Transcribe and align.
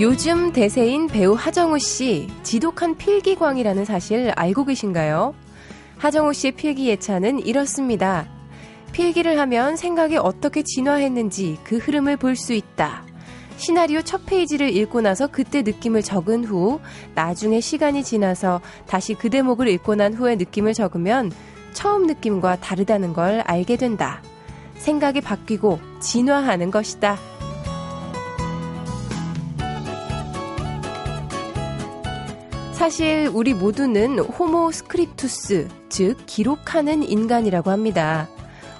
요즘 0.00 0.52
대세인 0.52 1.08
배우 1.08 1.34
하정우 1.34 1.80
씨, 1.80 2.28
지독한 2.44 2.96
필기광이라는 2.96 3.84
사실 3.84 4.30
알고 4.36 4.64
계신가요? 4.66 5.34
하정우 5.96 6.32
씨의 6.34 6.52
필기 6.52 6.86
예찬은 6.88 7.44
이렇습니다. 7.44 8.28
필기를 8.92 9.40
하면 9.40 9.74
생각이 9.74 10.16
어떻게 10.16 10.62
진화했는지 10.62 11.58
그 11.64 11.78
흐름을 11.78 12.16
볼 12.16 12.36
수 12.36 12.52
있다. 12.52 13.02
시나리오 13.56 14.02
첫 14.02 14.24
페이지를 14.24 14.70
읽고 14.76 15.00
나서 15.00 15.26
그때 15.26 15.62
느낌을 15.62 16.02
적은 16.02 16.44
후, 16.44 16.78
나중에 17.16 17.60
시간이 17.60 18.04
지나서 18.04 18.60
다시 18.86 19.14
그 19.14 19.30
대목을 19.30 19.66
읽고 19.66 19.96
난 19.96 20.14
후에 20.14 20.36
느낌을 20.36 20.74
적으면 20.74 21.32
처음 21.72 22.06
느낌과 22.06 22.60
다르다는 22.60 23.14
걸 23.14 23.40
알게 23.40 23.76
된다. 23.76 24.22
생각이 24.76 25.22
바뀌고 25.22 25.80
진화하는 25.98 26.70
것이다. 26.70 27.18
사실 32.78 33.28
우리 33.34 33.54
모두는 33.54 34.20
호모 34.20 34.70
스크립투스, 34.70 35.66
즉 35.88 36.16
기록하는 36.26 37.02
인간이라고 37.02 37.72
합니다. 37.72 38.28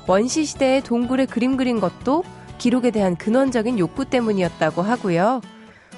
원시 0.06 0.44
시대에 0.44 0.80
동굴에 0.80 1.26
그림 1.26 1.56
그린 1.56 1.80
것도 1.80 2.22
기록에 2.58 2.92
대한 2.92 3.16
근원적인 3.16 3.76
욕구 3.80 4.04
때문이었다고 4.04 4.82
하고요. 4.82 5.40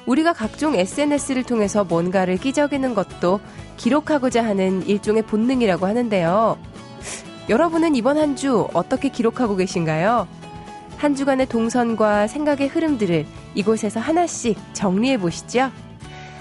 우리가 0.07 0.33
각종 0.33 0.75
SNS를 0.77 1.43
통해서 1.45 1.85
뭔가를 1.85 2.39
끼적이는 2.39 2.95
것도 2.95 3.39
기록하고자 3.77 4.45
하는 4.47 4.83
일종의 4.87 5.23
본능이라고 5.25 5.87
하는데요. 5.87 6.57
여러분은 7.51 7.95
이번 7.97 8.17
한 8.17 8.35
주 8.35 8.67
어떻게 8.73 9.11
기록하고 9.11 9.57
계신가요? 9.57 10.27
한 10.97 11.15
주간의 11.15 11.47
동선과 11.47 12.29
생각의 12.29 12.69
흐름들을 12.69 13.27
이곳에서 13.55 14.01
하나씩 14.01 14.57
정리해 14.73 15.19
보시죠. 15.19 15.71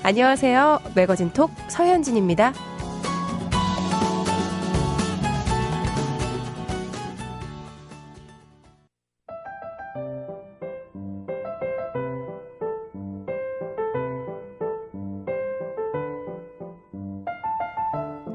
안녕하세요. 0.03 0.79
매거진 0.95 1.31
톡 1.31 1.51
서현진입니다. 1.67 2.53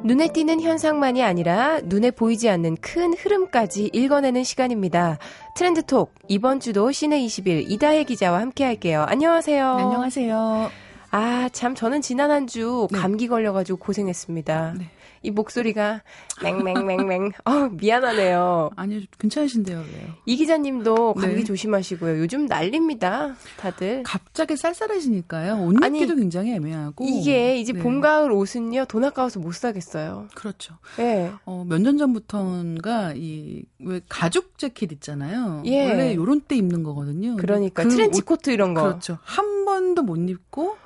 눈에 0.04 0.28
띄는 0.28 0.60
현상만이 0.60 1.22
아니라 1.22 1.80
눈에 1.82 2.10
보이지 2.10 2.50
않는 2.50 2.76
큰 2.82 3.14
흐름까지 3.14 3.90
읽어내는 3.94 4.44
시간입니다. 4.44 5.18
트렌드 5.56 5.82
톡 5.82 6.12
이번 6.28 6.60
주도 6.60 6.92
시내 6.92 7.18
20일 7.20 7.64
이다혜 7.70 8.04
기자와 8.04 8.38
함께 8.38 8.64
할게요. 8.64 9.06
안녕하세요. 9.08 9.76
네, 9.76 9.82
안녕하세요. 9.82 10.83
아, 11.16 11.48
참, 11.52 11.76
저는 11.76 12.00
지난 12.02 12.32
한주 12.32 12.88
네. 12.90 12.98
감기 12.98 13.28
걸려가지고 13.28 13.78
고생했습니다. 13.78 14.74
네. 14.78 14.90
이 15.22 15.30
목소리가 15.30 16.02
맹맹맹맹. 16.42 17.30
어, 17.44 17.68
미안하네요. 17.70 18.70
아니, 18.74 19.06
괜찮으신데요, 19.20 19.78
왜요? 19.78 20.08
이 20.26 20.34
기자님도 20.34 21.14
감기 21.14 21.36
네. 21.36 21.44
조심하시고요. 21.44 22.18
요즘 22.18 22.46
난립니다, 22.46 23.36
다들. 23.56 24.02
갑자기 24.02 24.56
쌀쌀해지니까요. 24.56 25.64
옷 25.64 25.76
입기도 25.86 26.16
굉장히 26.16 26.52
애매하고. 26.54 27.04
이게 27.06 27.58
이제 27.58 27.72
네. 27.72 27.78
봄, 27.80 28.00
가을 28.00 28.32
옷은요, 28.32 28.86
돈 28.86 29.04
아까워서 29.04 29.38
못 29.38 29.54
사겠어요. 29.54 30.26
그렇죠. 30.34 30.74
네. 30.96 31.30
어, 31.44 31.64
몇 31.68 31.78
년 31.80 31.96
전부터인가, 31.96 33.12
이, 33.14 33.62
왜 33.78 34.00
가죽 34.08 34.58
재킷 34.58 34.90
있잖아요. 34.90 35.62
예. 35.64 35.88
원래 35.90 36.14
요런 36.16 36.40
때 36.40 36.56
입는 36.56 36.82
거거든요. 36.82 37.36
그러니까, 37.36 37.84
그 37.84 37.88
트렌치 37.88 38.20
코트 38.20 38.50
이런 38.50 38.74
거. 38.74 38.82
그렇죠. 38.82 39.18
한 39.22 39.64
번도 39.64 40.02
못 40.02 40.16
입고, 40.16 40.76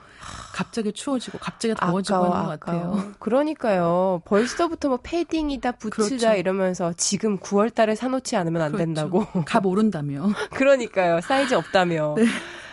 갑자기 0.59 0.93
추워지고 0.93 1.39
갑자기 1.39 1.73
더워지고 1.77 2.17
아까워, 2.17 2.35
하는 2.35 2.47
것 2.47 2.53
아까워. 2.55 2.81
같아요. 2.97 3.13
그러니까요. 3.21 4.23
벌써부터 4.25 4.89
뭐 4.89 4.99
패딩이다, 5.01 5.73
부츠다 5.73 6.05
그렇죠. 6.09 6.33
이러면서 6.35 6.93
지금 6.97 7.39
9월 7.39 7.73
달에 7.73 7.95
사놓지 7.95 8.35
않으면 8.35 8.63
안 8.63 8.73
그렇죠. 8.73 8.85
된다고. 8.85 9.25
값 9.47 9.65
오른다며. 9.67 10.29
그러니까요. 10.51 11.21
사이즈 11.21 11.55
없다며. 11.55 12.15
네. 12.17 12.25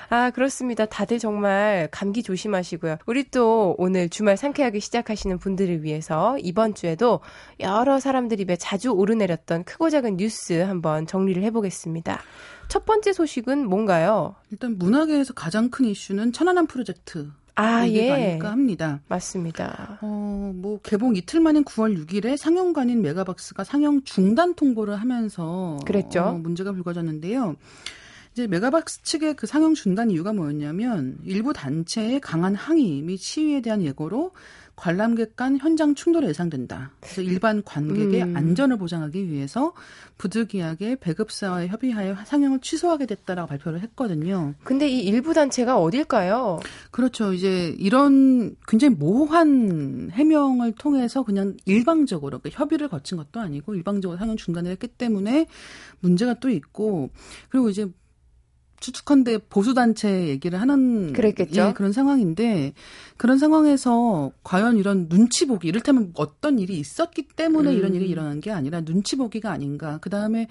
아, 0.09 0.31
그렇습니다. 0.31 0.88
다들 0.88 1.19
정말 1.19 1.88
감기 1.91 2.23
조심하시고요. 2.23 2.97
우리 3.06 3.29
또 3.29 3.75
오늘 3.78 4.09
주말 4.09 4.35
상쾌하게 4.35 4.79
시작하시는 4.79 5.38
분들을 5.38 5.84
위해서 5.84 6.38
이번 6.40 6.73
주에도 6.73 7.19
여러 7.59 8.00
사람들 8.00 8.40
입에 8.40 8.56
자주 8.56 8.90
오르내렸던 8.90 9.63
크고 9.63 9.91
작은 9.91 10.17
뉴스 10.17 10.53
한번 10.53 11.06
정리를 11.06 11.44
해보겠습니다. 11.44 12.19
첫 12.67 12.85
번째 12.85 13.13
소식은 13.13 13.67
뭔가요? 13.69 14.34
일단 14.52 14.79
문화계에서 14.79 15.34
가장 15.34 15.69
큰 15.69 15.85
이슈는 15.85 16.34
천안함 16.34 16.66
프로젝트. 16.66 17.29
아, 17.55 17.88
예. 17.88 18.11
아닐까 18.11 18.51
합니다. 18.51 19.01
맞습니다. 19.07 19.99
어, 20.01 20.51
뭐 20.55 20.79
개봉 20.83 21.16
이틀 21.16 21.39
만인 21.39 21.63
9월 21.63 22.05
6일에 22.05 22.38
상영관인 22.38 23.01
메가박스가 23.01 23.63
상영 23.63 24.03
중단 24.03 24.55
통보를 24.55 24.95
하면서 24.95 25.79
그랬죠. 25.85 26.21
어, 26.21 26.33
문제가 26.33 26.73
불거졌는데요. 26.73 27.55
이제 28.33 28.47
메가박스 28.47 29.01
측의 29.03 29.35
그 29.35 29.47
상영 29.47 29.75
중단 29.75 30.11
이유가 30.11 30.33
뭐였냐면 30.33 31.17
일부 31.23 31.53
단체의 31.53 32.19
강한 32.19 32.53
항의 32.53 33.01
및 33.01 33.17
시위에 33.17 33.61
대한 33.61 33.81
예고로 33.81 34.31
관람객 34.75 35.36
간 35.36 35.58
현장 35.58 35.96
충돌이 35.96 36.28
예상된다. 36.28 36.91
그래서 37.00 37.22
일반 37.22 37.63
관객의 37.63 38.24
음. 38.24 38.38
안전을 38.38 38.78
보장하기 38.78 39.30
위해서 39.30 39.74
부득이하게 40.18 40.97
배급사와 40.97 41.68
협의하여 41.68 42.16
상영을 42.25 42.59
취소하게 42.59 43.06
됐다라고 43.06 43.47
발표를 43.47 43.81
했거든요. 43.81 44.53
근데 44.64 44.88
이 44.88 45.00
일부 45.02 45.34
단체가 45.34 45.80
어딜까요? 45.80 46.59
그렇죠. 46.91 47.34
이제 47.34 47.75
이런 47.80 48.56
굉장히 48.68 48.96
모호한 48.96 50.12
해명을 50.12 50.74
통해서 50.74 51.24
그냥 51.24 51.56
일방적으로 51.66 52.40
그러니까 52.40 52.62
협의를 52.62 52.88
거친 52.90 53.18
것도 53.18 53.40
아니고 53.40 53.75
일방적으로 53.75 54.18
상영 54.18 54.38
중단을 54.38 54.72
했기 54.72 54.88
때문에 54.88 55.47
문제가 56.00 56.35
또 56.35 56.50
있고 56.50 57.09
그리고 57.50 57.69
이제 57.69 57.88
추측컨대 58.85 59.40
보수 59.50 59.73
단체 59.73 60.28
얘기를 60.28 60.62
하는 60.62 61.12
그랬겠죠. 61.13 61.69
예, 61.69 61.73
그런 61.73 61.91
상황인데 61.91 62.73
그런 63.18 63.40
상황에서 63.40 64.31
과연 64.44 64.78
이런 64.78 65.09
눈치 65.09 65.47
보기 65.47 65.68
이를테면 65.68 66.12
어떤 66.16 66.59
일이 66.59 66.78
있었기 66.78 67.29
때문에 67.35 67.72
음. 67.72 67.75
이런 67.75 67.96
일이 67.96 68.07
일어난 68.07 68.40
게 68.41 68.51
아니라 68.51 68.81
눈치 68.81 69.16
보기가 69.16 69.51
아닌가. 69.51 69.97
그 70.01 70.12
다음에 70.12 70.47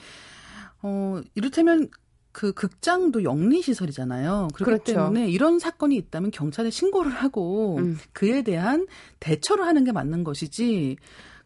어 0.83 1.21
이를테면 1.37 1.89
그 2.33 2.53
극장도 2.53 3.23
영리 3.23 3.63
시설이잖아요. 3.63 4.49
그렇기 4.53 4.65
그렇죠. 4.65 4.85
때문에 4.85 5.29
이런 5.29 5.61
사건이 5.61 5.95
있다면 5.95 6.33
경찰에 6.33 6.71
신고를 6.71 7.13
하고 7.13 7.77
음. 7.79 7.99
그에 8.13 8.43
대한 8.43 8.89
대처를 9.21 9.65
하는 9.65 9.85
게 9.85 9.93
맞는 9.93 10.25
것이지 10.25 10.97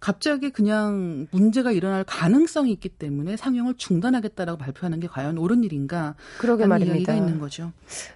갑자기 0.00 0.50
그냥 0.50 1.26
문제가 1.32 1.72
일어날 1.72 2.04
가능성이 2.04 2.70
있기 2.72 2.88
때문에 2.88 3.36
상영을 3.36 3.74
중단하겠다라고 3.76 4.56
발표하는 4.58 5.00
게 5.00 5.08
과연 5.08 5.38
옳은 5.38 5.64
일인가? 5.64 6.14
그러게 6.38 6.66
말입니다. 6.66 7.14
있는 7.14 7.40
거죠. 7.40 7.72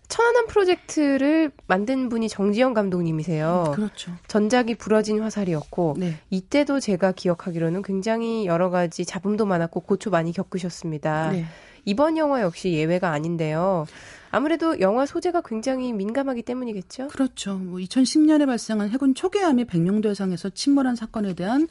천안함 0.08 0.46
프로젝트를 0.46 1.50
만든 1.66 2.08
분이 2.08 2.28
정지영 2.28 2.74
감독님이세요. 2.74 3.64
음, 3.68 3.72
그렇죠. 3.74 4.12
전작이 4.28 4.76
부러진 4.76 5.20
화살이었고 5.20 5.96
네. 5.98 6.18
이때도 6.30 6.78
제가 6.78 7.12
기억하기로는 7.12 7.82
굉장히 7.82 8.46
여러 8.46 8.70
가지 8.70 9.04
잡음도 9.04 9.44
많았고 9.44 9.80
고초 9.80 10.10
많이 10.10 10.32
겪으셨습니다. 10.32 11.32
네. 11.32 11.46
이번 11.84 12.16
영화 12.16 12.42
역시 12.42 12.72
예외가 12.72 13.10
아닌데요. 13.10 13.86
아무래도 14.32 14.80
영화 14.80 15.04
소재가 15.06 15.42
굉장히 15.42 15.92
민감하기 15.92 16.42
때문이겠죠. 16.42 17.08
그렇죠. 17.08 17.56
뭐 17.58 17.78
2010년에 17.78 18.46
발생한 18.46 18.88
해군 18.88 19.14
초계함이 19.14 19.66
백령도해상에서 19.66 20.50
침몰한 20.50 20.96
사건에 20.96 21.34
대한 21.34 21.68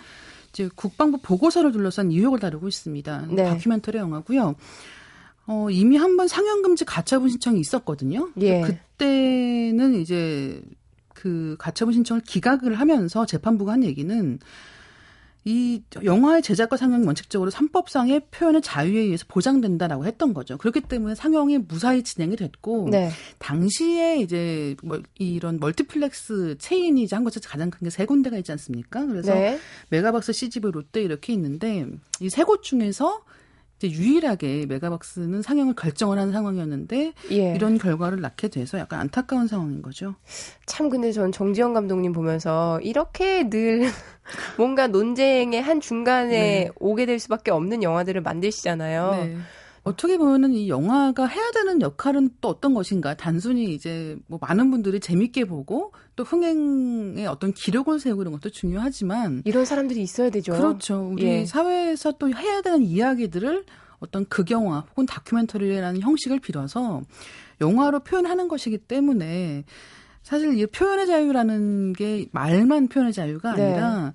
이제 0.49 0.69
국방부 0.75 1.17
보고서를 1.17 1.71
둘러싼 1.71 2.11
의혹을 2.11 2.39
다루고 2.39 2.67
있습니다. 2.67 3.27
네. 3.31 3.43
다큐멘터리 3.45 3.97
영화고요. 3.97 4.55
어, 5.47 5.69
이미 5.71 5.97
한 5.97 6.17
번 6.17 6.27
상영 6.27 6.61
금지 6.61 6.85
가처분 6.85 7.29
신청이 7.29 7.59
있었거든요. 7.59 8.29
예. 8.41 8.61
그때는 8.61 9.95
이제 9.95 10.61
그 11.15 11.55
가처분 11.57 11.93
신청을 11.93 12.21
기각을 12.21 12.75
하면서 12.75 13.25
재판부가 13.25 13.73
한 13.73 13.83
얘기는 13.83 14.39
이 15.43 15.81
영화의 16.03 16.43
제작과 16.43 16.77
상영이 16.77 17.05
원칙적으로 17.05 17.49
헌법상의 17.49 18.27
표현의 18.29 18.61
자유에 18.61 18.99
의해서 18.99 19.25
보장된다라고 19.27 20.05
했던 20.05 20.33
거죠. 20.35 20.57
그렇기 20.57 20.81
때문에 20.81 21.15
상영이 21.15 21.57
무사히 21.59 22.03
진행이 22.03 22.35
됐고 22.35 22.89
네. 22.91 23.09
당시에 23.39 24.17
이제 24.19 24.75
뭐 24.83 25.01
이런 25.17 25.59
멀티플렉스 25.59 26.57
체인이 26.59 27.01
이제 27.01 27.15
한국에서 27.15 27.39
가장 27.49 27.69
큰 27.71 27.85
게 27.85 27.89
세 27.89 28.05
군데가 28.05 28.37
있지 28.37 28.51
않습니까? 28.51 29.05
그래서 29.07 29.33
네. 29.33 29.57
메가박스, 29.89 30.31
CGV, 30.33 30.71
롯데 30.71 31.01
이렇게 31.01 31.33
있는데 31.33 31.87
이 32.19 32.27
세 32.29 32.43
곳 32.43 32.61
중에서 32.61 33.23
이제 33.81 33.89
유일하게 33.89 34.67
메가박스는 34.67 35.41
상영을 35.41 35.73
결정을 35.75 36.19
한 36.19 36.31
상황이었는데 36.31 37.13
예. 37.31 37.55
이런 37.55 37.79
결과를 37.79 38.21
낳게 38.21 38.49
돼서 38.49 38.77
약간 38.77 38.99
안타까운 38.99 39.47
상황인 39.47 39.81
거죠. 39.81 40.15
참 40.67 40.89
근데 40.89 41.11
전 41.11 41.31
정지영 41.31 41.73
감독님 41.73 42.13
보면서 42.13 42.79
이렇게 42.81 43.49
늘 43.49 43.81
뭔가 44.57 44.87
논쟁의 44.87 45.61
한 45.61 45.81
중간에 45.81 46.29
네. 46.29 46.69
오게 46.79 47.07
될 47.07 47.17
수밖에 47.17 47.49
없는 47.49 47.81
영화들을 47.81 48.21
만드시잖아요. 48.21 49.11
네. 49.11 49.37
어떻게 49.83 50.17
보면은 50.17 50.53
이 50.53 50.69
영화가 50.69 51.25
해야 51.25 51.51
되는 51.51 51.81
역할은 51.81 52.29
또 52.39 52.49
어떤 52.49 52.73
것인가? 52.73 53.15
단순히 53.15 53.73
이제 53.73 54.15
뭐 54.27 54.37
많은 54.39 54.69
분들이 54.69 54.99
재밌게 54.99 55.45
보고 55.45 55.91
또 56.15 56.23
흥행의 56.23 57.25
어떤 57.25 57.51
기록을 57.51 57.99
세우고 57.99 58.21
이런 58.21 58.33
것도 58.33 58.51
중요하지만 58.51 59.41
이런 59.45 59.65
사람들이 59.65 60.01
있어야 60.01 60.29
되죠. 60.29 60.53
그렇죠. 60.53 61.09
우리 61.11 61.23
예. 61.23 61.45
사회에서 61.45 62.13
또 62.13 62.29
해야 62.29 62.61
되는 62.61 62.83
이야기들을 62.83 63.65
어떤 63.99 64.25
극영화 64.25 64.85
혹은 64.91 65.05
다큐멘터리라는 65.07 66.01
형식을 66.01 66.39
빌어서 66.39 67.01
영화로 67.59 68.01
표현하는 68.01 68.47
것이기 68.47 68.79
때문에 68.79 69.63
사실 70.21 70.59
이 70.59 70.65
표현의 70.67 71.07
자유라는 71.07 71.93
게 71.93 72.27
말만 72.31 72.87
표현의 72.87 73.13
자유가 73.13 73.55
네. 73.55 73.63
아니라 73.63 74.05
네. 74.05 74.11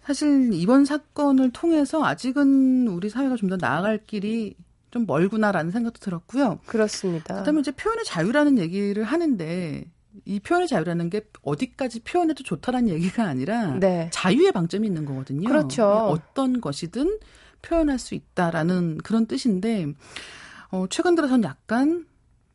사실 0.00 0.50
이번 0.54 0.84
사건을 0.84 1.50
통해서 1.50 2.02
아직은 2.04 2.88
우리 2.88 3.10
사회가 3.10 3.36
좀 3.36 3.50
더 3.50 3.56
나아갈 3.56 3.98
길이 3.98 4.54
좀 4.92 5.06
멀구나라는 5.06 5.72
생각도 5.72 5.98
들었고요. 6.00 6.60
그렇습니다. 6.66 7.36
그다음에 7.36 7.60
이제 7.60 7.72
표현의 7.72 8.04
자유라는 8.04 8.58
얘기를 8.58 9.02
하는데 9.02 9.84
이 10.26 10.40
표현의 10.40 10.68
자유라는 10.68 11.08
게 11.08 11.22
어디까지 11.42 12.00
표현해도 12.00 12.44
좋다라는 12.44 12.90
얘기가 12.90 13.24
아니라 13.24 13.78
네. 13.80 14.10
자유의 14.12 14.52
방점이 14.52 14.86
있는 14.86 15.06
거거든요. 15.06 15.48
그렇죠. 15.48 15.86
어떤 15.86 16.60
것이든 16.60 17.18
표현할 17.62 17.98
수 17.98 18.14
있다라는 18.14 18.98
그런 18.98 19.26
뜻인데 19.26 19.86
어, 20.70 20.84
최근 20.90 21.14
들어서는 21.14 21.44
약간 21.44 22.06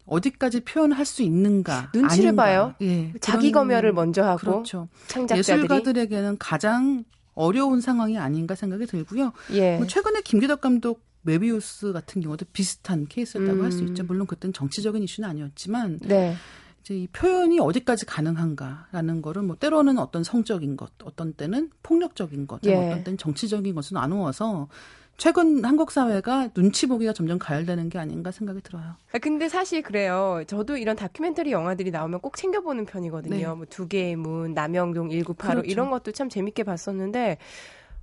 어디까지 0.06 0.62
표현할 0.62 1.06
수 1.06 1.24
있는가 1.24 1.90
눈치를 1.94 2.28
아닌가. 2.30 2.44
봐요. 2.44 2.76
예, 2.82 3.14
자기 3.20 3.52
검열을 3.52 3.94
먼저 3.94 4.24
하고 4.24 4.38
그렇죠. 4.38 4.88
창작자들이 5.08 5.40
예술가들에게는 5.40 6.38
가장 6.38 7.04
어려운 7.34 7.82
상황이 7.82 8.18
아닌가 8.18 8.54
생각이 8.56 8.86
들고요. 8.86 9.34
예. 9.54 9.78
뭐 9.78 9.88
최근에 9.88 10.22
김기덕 10.22 10.62
감독 10.62 11.07
메비우스 11.28 11.92
같은 11.92 12.22
경우도 12.22 12.46
비슷한 12.54 13.06
케이스였다고 13.08 13.60
음. 13.60 13.64
할수 13.64 13.84
있죠. 13.84 14.04
물론 14.06 14.26
그때는 14.26 14.54
정치적인 14.54 15.04
이슈는 15.04 15.30
아니었지만 15.30 16.00
네. 16.04 16.36
이제 16.82 16.96
이 16.96 17.08
표현이 17.08 17.60
어디까지 17.60 18.06
가능한가라는 18.06 19.22
거를 19.22 19.42
뭐 19.42 19.58
때로는 19.58 20.00
어떤 20.00 20.24
성적인 20.24 20.78
것, 20.78 20.92
어떤 21.04 21.34
때는 21.34 21.70
폭력적인 21.84 22.48
것, 22.48 22.62
예. 22.66 22.76
어떤 22.76 23.04
때는 23.04 23.18
정치적인 23.18 23.76
것을 23.76 23.96
나누어서 23.96 24.70
최근 25.18 25.66
한국 25.66 25.92
사회가 25.92 26.50
눈치 26.50 26.86
보기가 26.86 27.12
점점 27.12 27.40
가열되는 27.40 27.90
게 27.90 27.98
아닌가 27.98 28.32
생각이 28.32 28.62
들어요. 28.62 28.96
아, 29.12 29.18
근데 29.18 29.50
사실 29.50 29.82
그래요. 29.82 30.44
저도 30.48 30.78
이런 30.78 30.96
다큐멘터리 30.96 31.52
영화들이 31.52 31.90
나오면 31.92 32.22
꼭 32.22 32.38
챙겨보는 32.38 32.86
편이거든요. 32.86 33.36
네. 33.36 33.46
뭐두 33.46 33.88
개의 33.88 34.16
문, 34.16 34.54
남영동 34.54 35.10
1985 35.10 35.36
그렇죠. 35.36 35.70
이런 35.70 35.90
것도 35.90 36.12
참 36.12 36.30
재밌게 36.30 36.64
봤었는데, 36.64 37.40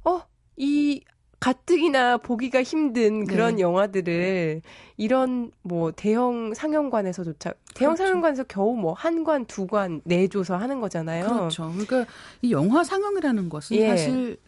어, 0.04 0.22
이 0.56 1.02
가뜩이나 1.44 2.16
보기가 2.16 2.62
힘든 2.62 3.26
그런 3.26 3.56
네. 3.56 3.60
영화들을 3.62 4.62
이런 4.96 5.50
뭐 5.60 5.92
대형 5.92 6.54
상영관에서조차 6.54 7.52
대형 7.74 7.94
그렇죠. 7.94 8.06
상영관에서 8.08 8.44
겨우 8.44 8.74
뭐 8.76 8.94
한 8.94 9.24
관, 9.24 9.44
두 9.44 9.66
관 9.66 10.00
내줘서 10.04 10.56
하는 10.56 10.80
거잖아요. 10.80 11.26
그렇죠. 11.26 11.70
그러니까 11.72 12.06
이 12.40 12.50
영화 12.52 12.82
상영이라는 12.82 13.50
것은 13.50 13.76
예. 13.76 13.88
사실 13.90 14.38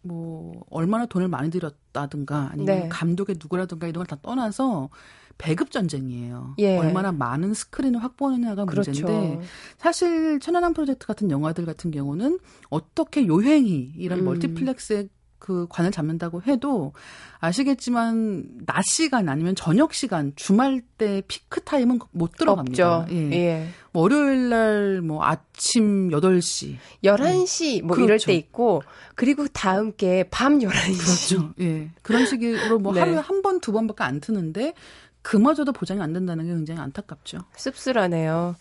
뭐 0.00 0.62
얼마나 0.70 1.04
돈을 1.04 1.28
많이 1.28 1.50
들였다든가 1.50 2.50
아니면 2.52 2.66
네. 2.84 2.88
감독이 2.88 3.36
누구라든가 3.38 3.86
이런 3.86 4.02
걸 4.02 4.06
다 4.06 4.16
떠나서 4.22 4.88
배급 5.36 5.70
전쟁이에요. 5.70 6.54
예. 6.58 6.78
얼마나 6.78 7.12
많은 7.12 7.52
스크린을 7.52 8.02
확보하느냐가 8.02 8.64
그렇죠. 8.64 8.92
문제인데 8.92 9.40
사실 9.76 10.40
천안함 10.40 10.72
프로젝트 10.72 11.06
같은 11.06 11.30
영화들 11.30 11.66
같은 11.66 11.90
경우는 11.90 12.38
어떻게 12.70 13.26
요행히 13.26 13.92
이런 13.96 14.20
음. 14.20 14.24
멀티플렉스의 14.24 15.08
그 15.40 15.66
관을 15.68 15.90
잡는다고 15.90 16.42
해도 16.42 16.92
아시겠지만 17.40 18.44
낮 18.66 18.84
시간 18.84 19.28
아니면 19.28 19.56
저녁 19.56 19.92
시간 19.94 20.32
주말 20.36 20.82
때 20.98 21.22
피크 21.26 21.62
타임은 21.62 21.98
못 22.12 22.36
들어갑니다. 22.36 22.98
없죠. 22.98 23.12
예. 23.14 23.32
예. 23.32 23.68
월요일 23.92 24.48
날 24.50 25.00
뭐 25.02 25.24
아침 25.24 26.10
8시, 26.10 26.76
11시 27.02 27.82
뭐 27.82 27.96
그렇죠. 27.96 28.04
이럴 28.04 28.18
때 28.18 28.34
있고 28.34 28.82
그리고 29.16 29.48
다음 29.48 29.92
게 29.96 30.24
밤 30.30 30.58
11시. 30.60 30.98
그렇죠. 30.98 31.54
예. 31.60 31.90
그런 32.02 32.26
식으로 32.26 32.78
뭐 32.78 32.92
네. 32.94 33.00
하루에 33.00 33.16
한 33.16 33.42
번, 33.42 33.60
두 33.60 33.72
번밖에 33.72 34.04
안 34.04 34.20
트는데 34.20 34.74
그마저도 35.22 35.72
보장이 35.72 36.00
안 36.00 36.12
된다는 36.12 36.44
게 36.46 36.52
굉장히 36.52 36.80
안타깝죠. 36.80 37.38
씁쓸하네요. 37.56 38.56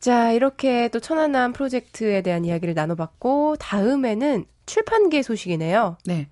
자, 0.00 0.32
이렇게 0.32 0.88
또 0.88 1.00
천안함 1.00 1.52
프로젝트에 1.52 2.20
대한 2.22 2.44
이야기를 2.44 2.74
나눠봤고, 2.74 3.56
다음에는 3.58 4.44
출판계 4.66 5.22
소식이네요. 5.22 5.98
네. 6.04 6.28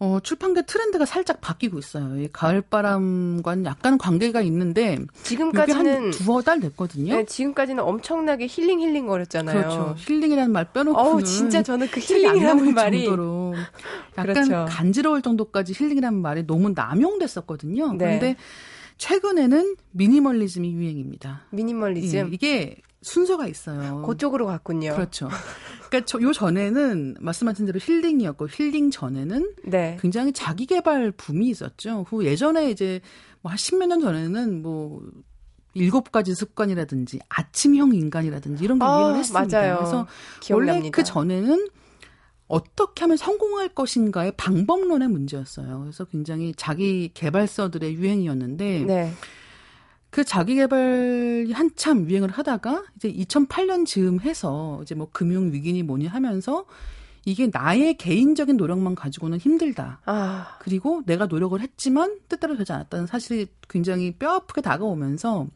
어, 0.00 0.20
출판계 0.22 0.62
트렌드가 0.62 1.04
살짝 1.04 1.40
바뀌고 1.40 1.78
있어요. 1.80 2.20
이 2.20 2.28
가을바람과는 2.32 3.64
약간 3.64 3.98
관계가 3.98 4.42
있는데 4.42 4.96
지금까지는 5.24 6.12
두어 6.12 6.40
달 6.42 6.60
됐거든요. 6.60 7.16
네, 7.16 7.24
지금까지는 7.24 7.82
엄청나게 7.82 8.46
힐링 8.46 8.80
힐링 8.80 9.08
거렸잖아요. 9.08 9.58
그렇죠. 9.58 9.94
힐링이라는 9.98 10.52
말 10.52 10.72
빼놓고 10.72 10.96
어우, 10.96 11.22
진짜 11.24 11.64
저는 11.64 11.88
그 11.88 11.98
힐링이라는 11.98 12.74
말이 12.74 13.06
정도로 13.06 13.54
약간 14.16 14.34
그렇죠. 14.34 14.66
간지러울 14.68 15.20
정도까지 15.20 15.72
힐링이라는 15.76 16.22
말이 16.22 16.46
너무 16.46 16.70
남용됐었거든요. 16.76 17.94
네. 17.94 17.98
그런데 17.98 18.36
최근에는 18.98 19.76
미니멀리즘이 19.92 20.72
유행입니다. 20.74 21.42
미니멀리즘. 21.50 22.18
예, 22.18 22.34
이게 22.34 22.76
순서가 23.02 23.46
있어요. 23.46 24.02
그쪽으로 24.02 24.46
갔군요. 24.46 24.94
그렇죠. 24.94 25.28
그러니까 25.88 26.06
저, 26.06 26.20
요 26.20 26.32
전에는 26.32 27.16
말씀하신 27.20 27.66
대로 27.66 27.78
힐링이었고 27.80 28.48
힐링 28.48 28.90
전에는 28.90 29.54
네. 29.64 29.96
굉장히 30.00 30.32
자기 30.32 30.66
개발 30.66 31.12
붐이 31.12 31.48
있었죠. 31.48 32.04
그 32.10 32.24
예전에 32.24 32.70
이제 32.70 33.00
뭐한 33.42 33.56
십몇 33.56 33.88
년 33.88 34.00
전에는 34.00 34.62
뭐 34.62 35.00
일곱 35.74 36.10
가지 36.10 36.34
습관이라든지 36.34 37.20
아침형 37.28 37.94
인간이라든지 37.94 38.64
이런 38.64 38.78
게 38.78 38.84
아, 38.84 39.00
유행을 39.00 39.18
했습니다. 39.20 39.58
맞아요. 39.58 39.76
그래서 39.76 40.06
기억납니다. 40.40 40.76
원래 40.78 40.90
그 40.90 41.04
전에는 41.04 41.68
어떻게 42.48 43.02
하면 43.02 43.16
성공할 43.16 43.68
것인가의 43.68 44.32
방법론의 44.36 45.08
문제였어요. 45.08 45.80
그래서 45.80 46.04
굉장히 46.06 46.54
자기 46.56 47.10
개발서들의 47.14 47.94
유행이었는데 47.94 48.84
네. 48.86 49.12
그 50.10 50.24
자기 50.24 50.54
개발이 50.54 51.52
한참 51.52 52.08
유행을 52.08 52.30
하다가 52.30 52.84
이제 52.96 53.12
2008년 53.12 53.86
즈음 53.86 54.20
해서 54.20 54.80
이제 54.82 54.94
뭐 54.94 55.08
금융 55.12 55.52
위기니 55.52 55.82
뭐니 55.82 56.06
하면서 56.06 56.64
이게 57.24 57.50
나의 57.52 57.94
개인적인 57.98 58.56
노력만 58.56 58.94
가지고는 58.94 59.38
힘들다. 59.38 60.00
아. 60.06 60.56
그리고 60.60 61.02
내가 61.04 61.26
노력을 61.26 61.60
했지만 61.60 62.18
뜻대로 62.28 62.56
되지 62.56 62.72
않았다는 62.72 63.06
사실이 63.06 63.48
굉장히 63.68 64.12
뼈아프게 64.12 64.62
다가오면서 64.62 65.46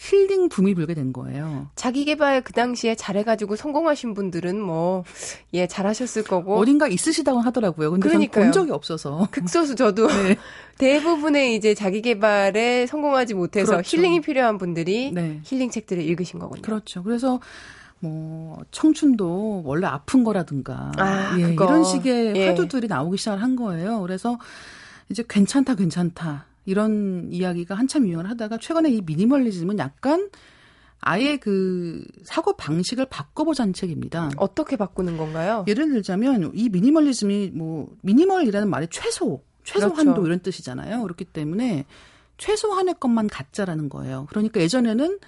힐링 0.00 0.48
붐이 0.48 0.74
불게 0.74 0.94
된 0.94 1.12
거예요. 1.12 1.68
자기 1.74 2.06
개발 2.06 2.40
그 2.40 2.54
당시에 2.54 2.94
잘해가지고 2.94 3.54
성공하신 3.54 4.14
분들은 4.14 4.58
뭐, 4.58 5.04
예, 5.52 5.66
잘하셨을 5.66 6.24
거고. 6.24 6.56
어딘가 6.56 6.88
있으시다고 6.88 7.40
하더라고요. 7.40 7.90
근데 7.90 8.08
그러니까요. 8.08 8.44
본 8.44 8.52
적이 8.52 8.72
없어서. 8.72 9.28
극소수 9.30 9.76
저도. 9.76 10.06
네. 10.24 10.36
대부분의 10.78 11.54
이제 11.54 11.74
자기 11.74 12.00
개발에 12.00 12.86
성공하지 12.86 13.34
못해서 13.34 13.72
그렇죠. 13.72 13.96
힐링이 13.96 14.22
필요한 14.22 14.56
분들이 14.56 15.12
네. 15.12 15.40
힐링 15.44 15.70
책들을 15.70 16.02
읽으신 16.02 16.40
거군요. 16.40 16.62
그렇죠. 16.62 17.02
그래서 17.02 17.38
뭐 17.98 18.58
청춘도 18.70 19.64
원래 19.66 19.86
아픈 19.86 20.24
거라든가 20.24 20.92
아, 20.96 21.36
예, 21.38 21.52
이런 21.52 21.84
식의 21.84 22.32
예. 22.36 22.48
화두들이 22.48 22.88
나오기 22.88 23.18
시작한 23.18 23.54
거예요. 23.56 24.00
그래서 24.00 24.38
이제 25.10 25.22
괜찮다 25.28 25.74
괜찮다 25.74 26.46
이런 26.70 27.28
이야기가 27.32 27.74
한참 27.74 28.06
유행을 28.06 28.30
하다가 28.30 28.58
최근에 28.58 28.90
이 28.90 29.00
미니멀리즘은 29.02 29.78
약간 29.78 30.30
아예 31.00 31.36
그 31.38 32.04
사고 32.24 32.56
방식을 32.56 33.06
바꿔보자는 33.06 33.72
책입니다. 33.72 34.30
어떻게 34.36 34.76
바꾸는 34.76 35.16
건가요? 35.16 35.64
예를 35.66 35.88
들자면 35.88 36.52
이 36.54 36.68
미니멀리즘이 36.68 37.50
뭐 37.54 37.88
미니멀이라는 38.02 38.68
말이 38.68 38.86
최소, 38.90 39.42
최소한도 39.64 40.04
그렇죠. 40.14 40.26
이런 40.26 40.40
뜻이잖아요. 40.40 41.02
그렇기 41.02 41.24
때문에 41.24 41.86
최소한의 42.38 42.96
것만 43.00 43.28
갖자라는 43.28 43.88
거예요. 43.88 44.26
그러니까 44.30 44.60
예전에는 44.60 45.18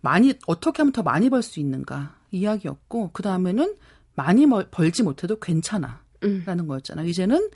많이 0.00 0.34
어떻게 0.46 0.82
하면 0.82 0.92
더 0.92 1.02
많이 1.02 1.28
벌 1.28 1.42
수 1.42 1.60
있는가 1.60 2.14
이야기였고 2.30 3.10
그 3.12 3.22
다음에는 3.22 3.74
많이 4.14 4.46
벌 4.46 4.90
지 4.92 5.02
못해도 5.02 5.38
괜찮아라는 5.40 5.98
음. 6.24 6.66
거였잖아요. 6.68 7.06
이제는 7.08 7.50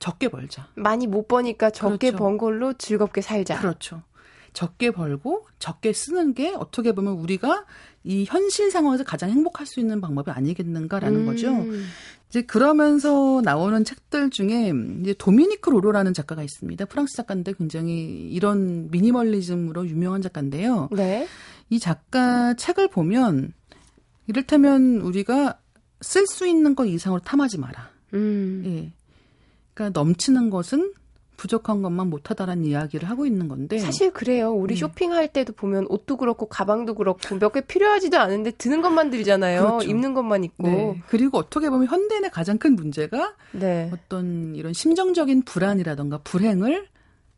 적게 0.00 0.28
벌자. 0.28 0.66
많이 0.74 1.06
못 1.06 1.28
버니까 1.28 1.70
적게 1.70 2.08
그렇죠. 2.08 2.16
번 2.24 2.38
걸로 2.38 2.72
즐겁게 2.72 3.20
살자. 3.20 3.60
그렇죠. 3.60 4.02
적게 4.52 4.90
벌고 4.90 5.46
적게 5.60 5.92
쓰는 5.92 6.34
게 6.34 6.50
어떻게 6.50 6.90
보면 6.92 7.12
우리가 7.12 7.66
이 8.02 8.24
현실 8.26 8.70
상황에서 8.72 9.04
가장 9.04 9.30
행복할 9.30 9.66
수 9.66 9.78
있는 9.78 10.00
방법이 10.00 10.32
아니겠는가라는 10.32 11.20
음. 11.20 11.26
거죠. 11.26 11.64
이제 12.28 12.42
그러면서 12.42 13.40
나오는 13.44 13.84
책들 13.84 14.30
중에 14.30 14.72
이제 15.02 15.14
도미니크 15.14 15.70
로로라는 15.70 16.14
작가가 16.14 16.42
있습니다. 16.42 16.84
프랑스 16.86 17.16
작가인데 17.16 17.52
굉장히 17.52 18.28
이런 18.30 18.90
미니멀리즘으로 18.90 19.86
유명한 19.86 20.22
작가인데요. 20.22 20.88
네. 20.92 21.28
이 21.68 21.78
작가 21.78 22.54
책을 22.54 22.88
보면 22.88 23.52
이를테면 24.26 25.00
우리가 25.02 25.60
쓸 26.00 26.26
수 26.26 26.46
있는 26.46 26.74
것 26.74 26.86
이상으로 26.86 27.20
탐하지 27.20 27.58
마라. 27.58 27.90
음. 28.14 28.62
예. 28.66 28.92
그러니까 29.74 29.98
넘치는 30.00 30.50
것은 30.50 30.92
부족한 31.36 31.80
것만 31.80 32.10
못하다라는 32.10 32.66
이야기를 32.66 33.08
하고 33.08 33.24
있는 33.24 33.48
건데 33.48 33.78
사실 33.78 34.10
그래요. 34.12 34.52
우리 34.52 34.74
네. 34.74 34.80
쇼핑할 34.80 35.28
때도 35.28 35.54
보면 35.54 35.86
옷도 35.88 36.18
그렇고 36.18 36.44
가방도 36.44 36.94
그렇고 36.94 37.18
몇 37.38 37.52
개 37.52 37.62
필요하지도 37.62 38.18
않은데 38.18 38.50
드는 38.50 38.82
것만 38.82 39.08
들잖아요. 39.08 39.62
그렇죠. 39.62 39.88
입는 39.88 40.12
것만 40.12 40.44
있고. 40.44 40.68
네. 40.68 41.02
그리고 41.08 41.38
어떻게 41.38 41.70
보면 41.70 41.88
현대인의 41.88 42.30
가장 42.30 42.58
큰 42.58 42.76
문제가 42.76 43.34
네. 43.52 43.90
어떤 43.90 44.54
이런 44.54 44.74
심정적인 44.74 45.42
불안이라던가 45.44 46.18
불행을 46.24 46.88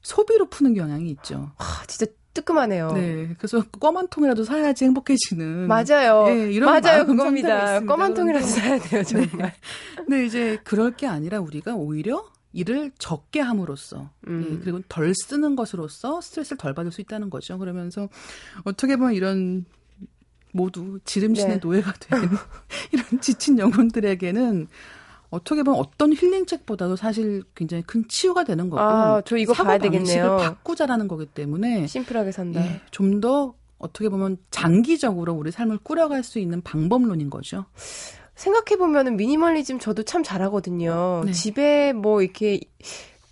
소비로 0.01 0.49
푸는 0.49 0.75
경향이 0.75 1.09
있죠. 1.11 1.53
아, 1.59 1.85
진짜 1.87 2.11
뜨끔하네요. 2.35 2.93
네. 2.93 3.35
그래서 3.39 3.63
껌 3.81 3.97
한 3.97 4.09
통이라도 4.09 4.45
사야지 4.45 4.85
행복해지는. 4.87 5.69
맞아요. 5.69 6.25
네, 6.27 6.53
이런 6.53 6.71
맞아요. 6.81 7.05
그겁니다. 7.07 7.81
껌 7.81 8.01
한 8.01 8.15
통이라도 8.15 8.47
사야 8.47 8.79
돼요, 8.79 9.03
정말. 9.05 9.29
네. 9.37 9.55
근데 9.97 10.25
이제 10.25 10.59
그럴 10.65 10.93
게 10.97 11.07
아니라 11.07 11.41
우리가 11.41 11.75
오히려 11.75 12.25
일을 12.55 12.91
적게 12.99 13.41
함으로써 13.41 14.11
음. 14.29 14.47
예, 14.51 14.59
그리고 14.63 14.81
덜 14.89 15.15
쓰는 15.15 15.57
것으로써 15.57 16.21
스트레스를 16.21 16.59
덜 16.59 16.75
받을 16.75 16.93
수 16.93 17.01
있다는 17.01 17.31
거죠. 17.31 17.59
그러면서 17.59 18.09
어떻게 18.65 18.97
보면 18.97 19.15
이런 19.15 19.65
모두 20.53 20.99
지름신의 21.05 21.55
네. 21.55 21.61
노예가 21.63 21.93
된 22.01 22.21
이런 22.93 23.21
지친 23.23 23.59
영혼들에게는 23.59 24.69
어떻게 25.33 25.63
보면 25.63 25.81
어떤 25.81 26.13
힐링책보다도 26.13 26.97
사실 26.97 27.43
굉장히 27.55 27.83
큰 27.85 28.07
치유가 28.07 28.45
되는 28.45 28.69
거고. 28.69 28.83
아, 28.83 29.23
저 29.25 29.39
이거 29.39 29.55
봐야 29.55 29.79
되겠네요. 29.79 30.37
바꾸자라는 30.37 31.09
거기 31.09 31.25
때문에 31.25 31.87
심플하게 31.87 32.33
산다. 32.33 32.61
예, 32.61 32.83
좀더 32.91 33.55
어떻게 33.79 34.11
보면 34.11 34.37
장기적으로 34.51 35.33
우리 35.33 35.51
삶을 35.51 35.79
꾸려갈 35.83 36.23
수 36.23 36.39
있는 36.39 36.61
방법론인 36.61 37.31
거죠. 37.31 37.65
생각해 38.35 38.77
보면은 38.77 39.17
미니멀리즘 39.17 39.79
저도 39.79 40.03
참 40.03 40.23
잘하거든요. 40.23 41.23
네. 41.25 41.33
집에 41.33 41.95
뭐 41.95 42.21
이렇게 42.21 42.61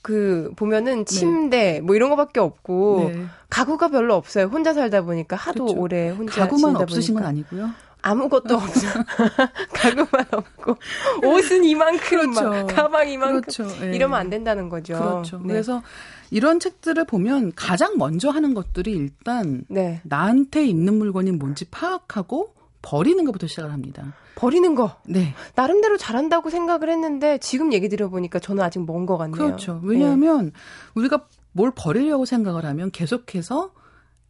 그 0.00 0.50
보면은 0.56 1.04
네. 1.04 1.04
침대 1.04 1.72
네. 1.74 1.80
뭐 1.82 1.94
이런 1.96 2.08
거밖에 2.08 2.40
없고 2.40 3.10
네. 3.12 3.24
가구가 3.50 3.88
별로 3.88 4.14
없어요. 4.14 4.46
혼자 4.46 4.72
살다 4.72 5.02
보니까 5.02 5.36
하도 5.36 5.66
그렇죠. 5.66 5.80
오래 5.80 6.08
혼자 6.08 6.46
가구만 6.46 6.76
없으신 6.76 7.14
보니까. 7.14 7.26
건 7.26 7.28
아니고요. 7.28 7.70
아무것도 8.02 8.54
없어. 8.54 8.86
가구만 9.72 10.26
없고 10.32 10.76
옷은 11.24 11.64
이만큼 11.64 12.32
그렇죠. 12.32 12.48
막 12.50 12.66
가방 12.66 13.08
이만큼 13.08 13.40
그렇죠. 13.42 13.66
네. 13.80 13.94
이러면 13.94 14.18
안 14.18 14.30
된다는 14.30 14.68
거죠. 14.68 14.94
그렇죠. 14.94 15.38
네. 15.38 15.48
그래서 15.48 15.82
이런 16.30 16.60
책들을 16.60 17.04
보면 17.06 17.52
가장 17.56 17.98
먼저 17.98 18.30
하는 18.30 18.54
것들이 18.54 18.92
일단 18.92 19.64
네. 19.68 20.00
나한테 20.04 20.64
있는 20.64 20.98
물건이 20.98 21.32
뭔지 21.32 21.64
파악하고 21.66 22.54
버리는 22.82 23.22
것부터 23.24 23.46
시작을 23.46 23.72
합니다. 23.72 24.14
버리는 24.36 24.74
거. 24.74 24.96
네. 25.06 25.34
나름대로 25.54 25.98
잘한다고 25.98 26.48
생각을 26.48 26.88
했는데 26.88 27.38
지금 27.38 27.72
얘기 27.72 27.88
들어보니까 27.88 28.38
저는 28.38 28.62
아직 28.64 28.84
먼 28.86 29.04
것 29.04 29.18
같네요. 29.18 29.36
그렇죠. 29.36 29.80
왜냐하면 29.82 30.46
네. 30.46 30.52
우리가 30.94 31.26
뭘 31.52 31.72
버리려고 31.74 32.24
생각을 32.24 32.64
하면 32.64 32.90
계속해서 32.90 33.72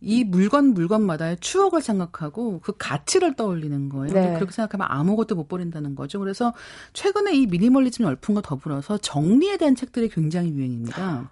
이 0.01 0.25
물건 0.25 0.73
물건마다의 0.73 1.39
추억을 1.41 1.83
생각하고 1.83 2.61
그 2.61 2.73
가치를 2.79 3.37
떠올리는 3.37 3.89
거예요. 3.89 4.13
네. 4.13 4.35
그렇게 4.35 4.53
생각하면 4.53 4.87
아무것도 4.91 5.35
못 5.35 5.49
버린다는 5.49 5.95
거죠. 5.95 6.19
그래서 6.19 6.55
최근에 6.93 7.35
이 7.35 7.47
미니멀리즘 7.47 8.05
열풍과 8.05 8.41
더불어서 8.41 8.99
정리에 8.99 9.57
대한 9.59 9.77
책들이 9.77 10.09
굉장히 10.09 10.53
유행입니다. 10.53 11.31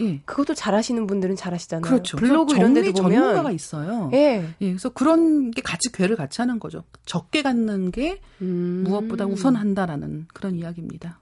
예. 0.00 0.20
그것도 0.24 0.54
잘하시는 0.54 1.06
분들은 1.06 1.36
잘하시잖아요. 1.36 1.88
그렇죠. 1.88 2.16
블로그 2.16 2.56
이런 2.56 2.74
데도 2.74 2.92
보면 2.92 3.12
전문가가 3.12 3.50
있어요. 3.50 4.10
예. 4.12 4.48
예. 4.60 4.68
그래서 4.68 4.88
그런 4.88 5.50
게 5.50 5.62
같이 5.62 5.92
괴를 5.92 6.16
같이 6.16 6.40
하는 6.40 6.58
거죠. 6.58 6.84
적게 7.06 7.42
갖는 7.42 7.90
게 7.90 8.20
음. 8.42 8.82
무엇보다 8.84 9.26
우선한다라는 9.26 10.26
그런 10.32 10.56
이야기입니다. 10.56 11.20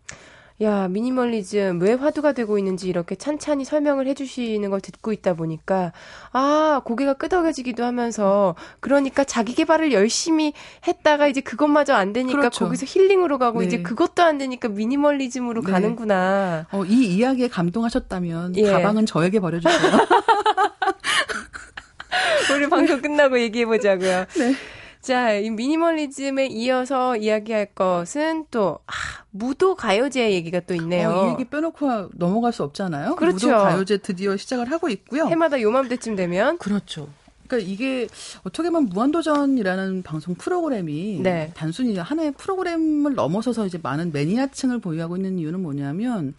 야, 0.60 0.86
미니멀리즘 0.88 1.80
왜 1.80 1.94
화두가 1.94 2.32
되고 2.32 2.58
있는지 2.58 2.88
이렇게 2.88 3.14
찬찬히 3.14 3.64
설명을 3.64 4.06
해주시는 4.06 4.70
걸 4.70 4.80
듣고 4.80 5.12
있다 5.12 5.34
보니까, 5.34 5.92
아, 6.32 6.82
고개가 6.84 7.14
끄덕여지기도 7.14 7.84
하면서, 7.84 8.54
그러니까 8.80 9.24
자기 9.24 9.54
개발을 9.54 9.92
열심히 9.92 10.52
했다가 10.86 11.28
이제 11.28 11.40
그것마저 11.40 11.94
안 11.94 12.12
되니까 12.12 12.38
그렇죠. 12.38 12.66
거기서 12.66 12.86
힐링으로 12.86 13.38
가고, 13.38 13.60
네. 13.60 13.66
이제 13.66 13.82
그것도 13.82 14.22
안 14.22 14.38
되니까 14.38 14.68
미니멀리즘으로 14.68 15.62
네. 15.62 15.72
가는구나. 15.72 16.66
어, 16.70 16.84
이 16.84 17.16
이야기에 17.16 17.48
감동하셨다면, 17.48 18.56
예. 18.56 18.70
가방은 18.70 19.06
저에게 19.06 19.40
버려주세요. 19.40 19.72
우리 22.54 22.68
방송 22.68 23.00
끝나고 23.00 23.40
얘기해보자고요. 23.40 24.26
네. 24.36 24.54
자, 25.02 25.32
이 25.34 25.50
미니멀리즘에 25.50 26.46
이어서 26.46 27.16
이야기할 27.16 27.74
것은 27.74 28.46
또, 28.52 28.78
아, 28.86 28.92
무도 29.30 29.74
가요제 29.74 30.30
얘기가 30.30 30.60
또 30.60 30.74
있네요. 30.76 31.10
어, 31.10 31.26
이 31.26 31.32
얘기 31.32 31.44
빼놓고 31.44 32.10
넘어갈 32.14 32.52
수 32.52 32.62
없잖아요. 32.62 33.16
그렇죠. 33.16 33.48
무도 33.48 33.58
가요제 33.58 33.98
드디어 33.98 34.36
시작을 34.36 34.70
하고 34.70 34.88
있고요. 34.88 35.26
해마다 35.26 35.60
요맘때쯤 35.60 36.14
되면. 36.14 36.56
그렇죠. 36.58 37.08
그러니까 37.48 37.68
이게 37.68 38.08
어떻게 38.44 38.70
보면 38.70 38.90
무한도전이라는 38.90 40.02
방송 40.04 40.36
프로그램이 40.36 41.20
네. 41.20 41.50
단순히 41.54 41.96
하나의 41.96 42.32
프로그램을 42.32 43.14
넘어서서 43.14 43.66
이제 43.66 43.78
많은 43.82 44.12
매니아층을 44.12 44.78
보유하고 44.78 45.16
있는 45.16 45.38
이유는 45.38 45.60
뭐냐면 45.60 46.34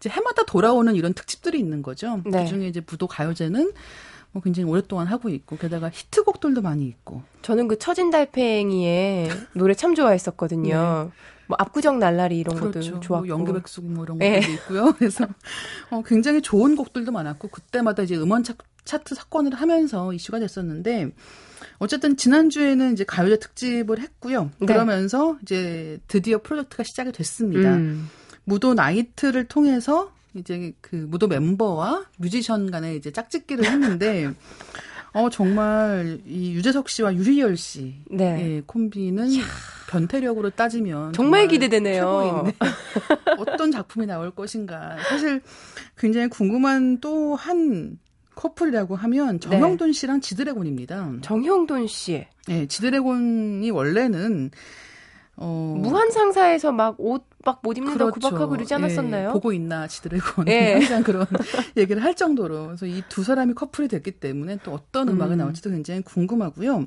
이제 0.00 0.08
해마다 0.08 0.44
돌아오는 0.44 0.94
이런 0.94 1.14
특집들이 1.14 1.58
있는 1.58 1.82
거죠. 1.82 2.20
네. 2.24 2.44
그중에 2.44 2.66
이제 2.66 2.80
무도 2.84 3.06
가요제는 3.06 3.62
뭐 3.62 3.72
굉장히 4.40 4.68
오랫동안 4.68 5.06
하고 5.06 5.28
있고 5.28 5.56
게다가 5.56 5.90
히트곡들도 5.92 6.62
많이 6.62 6.86
있고. 6.86 7.22
저는 7.42 7.68
그 7.68 7.78
처진 7.78 8.10
달팽이의 8.10 9.30
노래 9.54 9.74
참 9.74 9.94
좋아했었거든요. 9.94 11.10
네. 11.10 11.36
뭐 11.48 11.56
압구정 11.58 11.98
날라리 11.98 12.38
이런 12.38 12.56
그렇죠. 12.56 12.78
것도 12.80 12.90
뭐 12.90 13.00
좋았고 13.00 13.26
뭐 13.26 13.36
연계백숙 13.36 13.84
뭐 13.86 14.04
이런 14.04 14.18
네. 14.18 14.40
것도 14.40 14.52
있고요. 14.52 14.92
그래서 14.98 15.26
어, 15.90 16.02
굉장히 16.04 16.42
좋은 16.42 16.76
곡들도 16.76 17.12
많았고 17.12 17.48
그때마다 17.48 18.02
이제 18.02 18.16
음원 18.16 18.42
차, 18.42 18.54
차트 18.84 19.14
사건을 19.14 19.54
하면서 19.54 20.12
이슈가 20.12 20.40
됐었는데 20.40 21.12
어쨌든 21.78 22.16
지난주에는 22.16 22.92
이제 22.92 23.04
가요제 23.04 23.38
특집을 23.38 24.00
했고요. 24.00 24.50
네. 24.58 24.66
그러면서 24.66 25.38
이제 25.42 25.98
드디어 26.08 26.42
프로젝트가 26.42 26.82
시작이 26.82 27.12
됐습니다. 27.12 27.74
음. 27.74 28.08
무도 28.44 28.74
나이트를 28.74 29.46
통해서 29.46 30.12
이제 30.38 30.72
그 30.80 30.96
무도 30.96 31.28
멤버와 31.28 32.06
뮤지션 32.18 32.70
간에 32.70 32.94
이제 32.96 33.10
짝짓기를 33.10 33.64
했는데 33.64 34.32
어 35.12 35.30
정말 35.30 36.20
이 36.26 36.52
유재석 36.52 36.88
씨와 36.88 37.14
유희열 37.14 37.56
씨 37.56 37.94
네. 38.10 38.56
예, 38.56 38.62
콤비는 38.66 39.28
이야. 39.28 39.44
변태력으로 39.88 40.50
따지면 40.50 41.12
정말, 41.12 41.14
정말 41.14 41.48
기대되네요. 41.48 42.52
어떤 43.38 43.70
작품이 43.70 44.06
나올 44.06 44.30
것인가. 44.30 44.96
사실 45.08 45.40
굉장히 45.96 46.28
궁금한 46.28 46.98
또한 47.00 47.98
커플이라고 48.34 48.96
하면 48.96 49.40
정형돈 49.40 49.88
네. 49.88 49.92
씨랑 49.92 50.20
지드래곤입니다. 50.20 51.14
정형돈 51.22 51.86
씨. 51.86 52.26
네, 52.46 52.66
지드래곤이 52.66 53.70
원래는 53.70 54.50
어 55.38 55.76
무한 55.78 56.10
상사에서 56.10 56.72
막 56.72 56.96
옷 56.98 57.24
막 57.44 57.60
못 57.62 57.76
입는다고 57.78 58.10
그렇죠. 58.10 58.28
구박하고 58.28 58.50
그러지 58.52 58.74
않았었나요? 58.74 59.28
예, 59.28 59.32
보고 59.32 59.52
있나 59.52 59.86
지드래곤 59.86 60.48
예. 60.48 60.72
항상 60.80 61.02
그런 61.04 61.26
얘기를 61.76 62.02
할 62.02 62.14
정도로 62.16 62.66
그래서 62.66 62.86
이 62.86 63.02
두 63.08 63.22
사람이 63.22 63.54
커플이 63.54 63.86
됐기 63.88 64.12
때문에 64.12 64.58
또 64.64 64.72
어떤 64.72 65.08
음악이 65.08 65.34
음. 65.34 65.38
나올지도 65.38 65.70
굉장히 65.70 66.00
궁금하고요. 66.02 66.86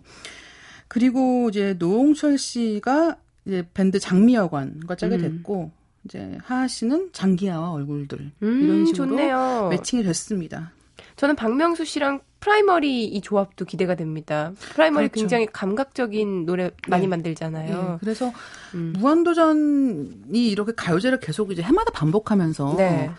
그리고 0.87 1.47
이제 1.49 1.75
노홍철 1.77 2.37
씨가 2.37 3.17
이제 3.45 3.65
밴드 3.73 3.99
장미여관과 3.99 4.95
짝이 4.95 5.15
음. 5.15 5.21
됐고 5.21 5.71
이제 6.05 6.37
하하 6.43 6.67
씨는 6.67 7.09
장기하와 7.13 7.71
얼굴들 7.71 8.31
음, 8.41 8.61
이런 8.63 8.85
식으로 8.85 9.07
좋네요. 9.09 9.67
매칭이 9.69 10.03
됐습니다. 10.03 10.71
저는 11.15 11.35
박명수 11.35 11.85
씨랑 11.85 12.21
프라이머리 12.39 13.05
이 13.05 13.21
조합도 13.21 13.65
기대가 13.65 13.95
됩니다. 13.95 14.53
프라이머리 14.73 15.09
그렇죠. 15.09 15.21
굉장히 15.21 15.45
감각적인 15.47 16.45
노래 16.45 16.71
많이 16.87 17.03
네. 17.03 17.07
만들잖아요. 17.07 17.91
네. 17.91 17.97
그래서 17.99 18.31
음. 18.73 18.93
무한도전이 18.97 20.47
이렇게 20.47 20.71
가요제를 20.75 21.19
계속 21.19 21.51
이제 21.51 21.61
해마다 21.61 21.91
반복하면서 21.91 22.75
네. 22.77 23.11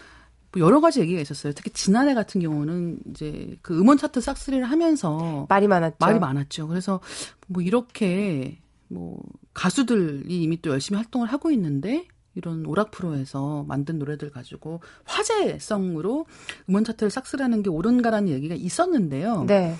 뭐 0.53 0.67
여러 0.67 0.81
가지 0.81 1.00
얘기가 1.00 1.21
있었어요. 1.21 1.53
특히 1.53 1.71
지난해 1.71 2.15
같은 2.15 2.41
경우는 2.41 2.99
이제 3.11 3.57
그 3.62 3.79
음원 3.79 3.99
차트 3.99 4.21
싹쓸이를 4.21 4.65
하면서 4.65 5.47
말이 5.49 5.69
많았죠. 5.69 5.97
말이 6.00 6.19
많았죠. 6.19 6.67
그래서 6.67 7.00
뭐 7.47 7.62
이렇게 7.62 8.59
뭐 8.89 9.21
가수들이 9.55 10.43
이미 10.43 10.61
또 10.61 10.71
열심히 10.71 10.97
활동을 10.97 11.29
하고 11.29 11.50
있는데 11.50 12.07
이런 12.40 12.64
오락 12.64 12.90
프로에서 12.90 13.64
만든 13.68 13.99
노래들 13.99 14.30
가지고 14.30 14.80
화제성으로 15.04 16.25
음원 16.68 16.85
차트를 16.85 17.11
싹쓸이하는 17.11 17.62
게 17.62 17.68
옳은가라는 17.68 18.30
얘기가 18.30 18.54
있었는데요. 18.54 19.44
네. 19.47 19.76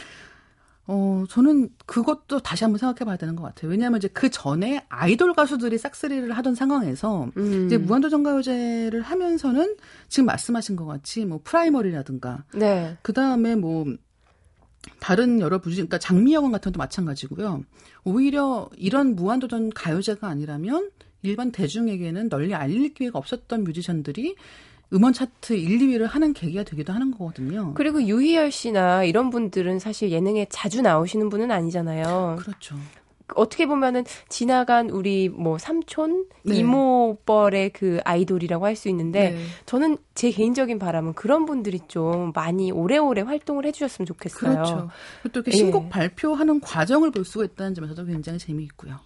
어, 0.87 1.25
저는 1.29 1.71
그것도 1.87 2.40
다시 2.40 2.64
한번 2.64 2.79
생각해 2.79 3.07
봐야 3.07 3.17
되는 3.17 3.37
것 3.37 3.45
같아요. 3.45 3.71
왜냐하면 3.71 3.99
이제 3.99 4.09
그 4.09 4.29
전에 4.29 4.85
아이돌 4.88 5.35
가수들이 5.35 5.79
싹쓸이를 5.79 6.33
하던 6.33 6.55
상황에서 6.55 7.31
음. 7.37 7.67
이제 7.67 7.79
무한도전 7.79 8.25
가요제를 8.25 9.00
하면서는 9.00 9.76
지금 10.09 10.26
말씀하신 10.26 10.76
것 10.76 10.87
같이 10.87 11.25
뭐 11.25 11.40
프라이머리라든가 11.45 12.45
네. 12.55 12.97
그 13.02 13.12
다음에 13.12 13.55
뭐 13.55 13.87
다른 14.99 15.40
여러 15.40 15.61
부지, 15.61 15.76
그러니까 15.76 15.99
장미여관 15.99 16.52
같은 16.52 16.73
것도 16.73 16.79
마찬가지고요. 16.79 17.62
오히려 18.05 18.69
이런 18.76 19.14
무한도전 19.14 19.71
가요제가 19.71 20.26
아니라면 20.26 20.90
일반 21.23 21.53
대중에게는 21.53 22.29
널리 22.29 22.55
알릴 22.55 22.95
기회가 22.95 23.19
없었던 23.19 23.65
뮤지션들이 23.65 24.37
음원 24.93 25.12
차트 25.12 25.55
1, 25.55 25.79
2위를 25.79 26.07
하는 26.07 26.33
계기가 26.33 26.65
되기도 26.65 26.93
하는 26.93 27.12
거거든요. 27.12 27.75
그리고 27.75 28.03
유희열 28.03 28.50
씨나 28.50 29.05
이런 29.05 29.31
분들은 29.31 29.79
사실 29.79 30.11
예능에 30.11 30.47
자주 30.50 30.83
나오시는 30.83 31.29
분은 31.29 31.50
아니잖아요. 31.50 32.39
그렇죠. 32.41 32.77
어떻게 33.37 33.67
보면은 33.67 34.05
지나간 34.29 34.91
우리 34.91 35.29
뭐 35.29 35.57
삼촌 35.57 36.27
네. 36.43 36.57
이모뻘의 36.57 37.71
그 37.71 38.00
아이돌이라고 38.05 38.67
할 38.67 38.75
수 38.75 38.89
있는데 38.89 39.31
네. 39.31 39.45
저는 39.67 39.99
제 40.15 40.31
개인적인 40.31 40.79
바람은 40.79 41.12
그런 41.12 41.45
분들이 41.45 41.81
좀 41.87 42.33
많이 42.35 42.73
오래오래 42.73 43.21
활동을 43.21 43.67
해주셨으면 43.67 44.07
좋겠어요. 44.07 44.53
그렇죠. 44.53 44.89
또 45.33 45.41
이렇게 45.41 45.50
신곡 45.53 45.85
예. 45.85 45.89
발표하는 45.91 46.61
과정을 46.61 47.11
볼 47.11 47.25
수가 47.25 47.45
있다는 47.45 47.75
점에서도 47.75 48.07
굉장히 48.07 48.39
재미있고요. 48.39 48.99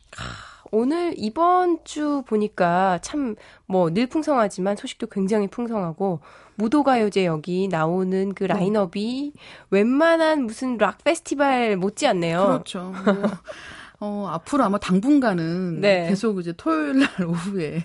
오늘 0.75 1.15
이번 1.17 1.79
주 1.85 2.23
보니까 2.27 2.99
참 3.03 3.37
뭐 3.67 3.91
늘 3.91 4.07
풍성하지만 4.07 4.77
소식도 4.77 5.07
굉장히 5.09 5.47
풍성하고 5.49 6.21
무도가요제 6.57 7.25
여기 7.27 7.69
나오는 7.69 8.35
그 8.35 8.45
네. 8.45 8.49
라인업이 8.55 9.33
네. 9.35 9.41
웬만한 9.71 10.45
무슨 10.45 10.77
락 10.79 11.03
페스티벌 11.05 11.77
못지않네요. 11.77 12.45
그렇죠. 12.45 12.93
뭐 13.05 13.15
어, 14.05 14.27
앞으로 14.29 14.65
아마 14.65 14.77
당분간은 14.79 15.81
네. 15.81 16.07
계속 16.09 16.39
이제 16.39 16.53
토요일 16.57 16.99
날 16.99 17.09
오후에 17.27 17.85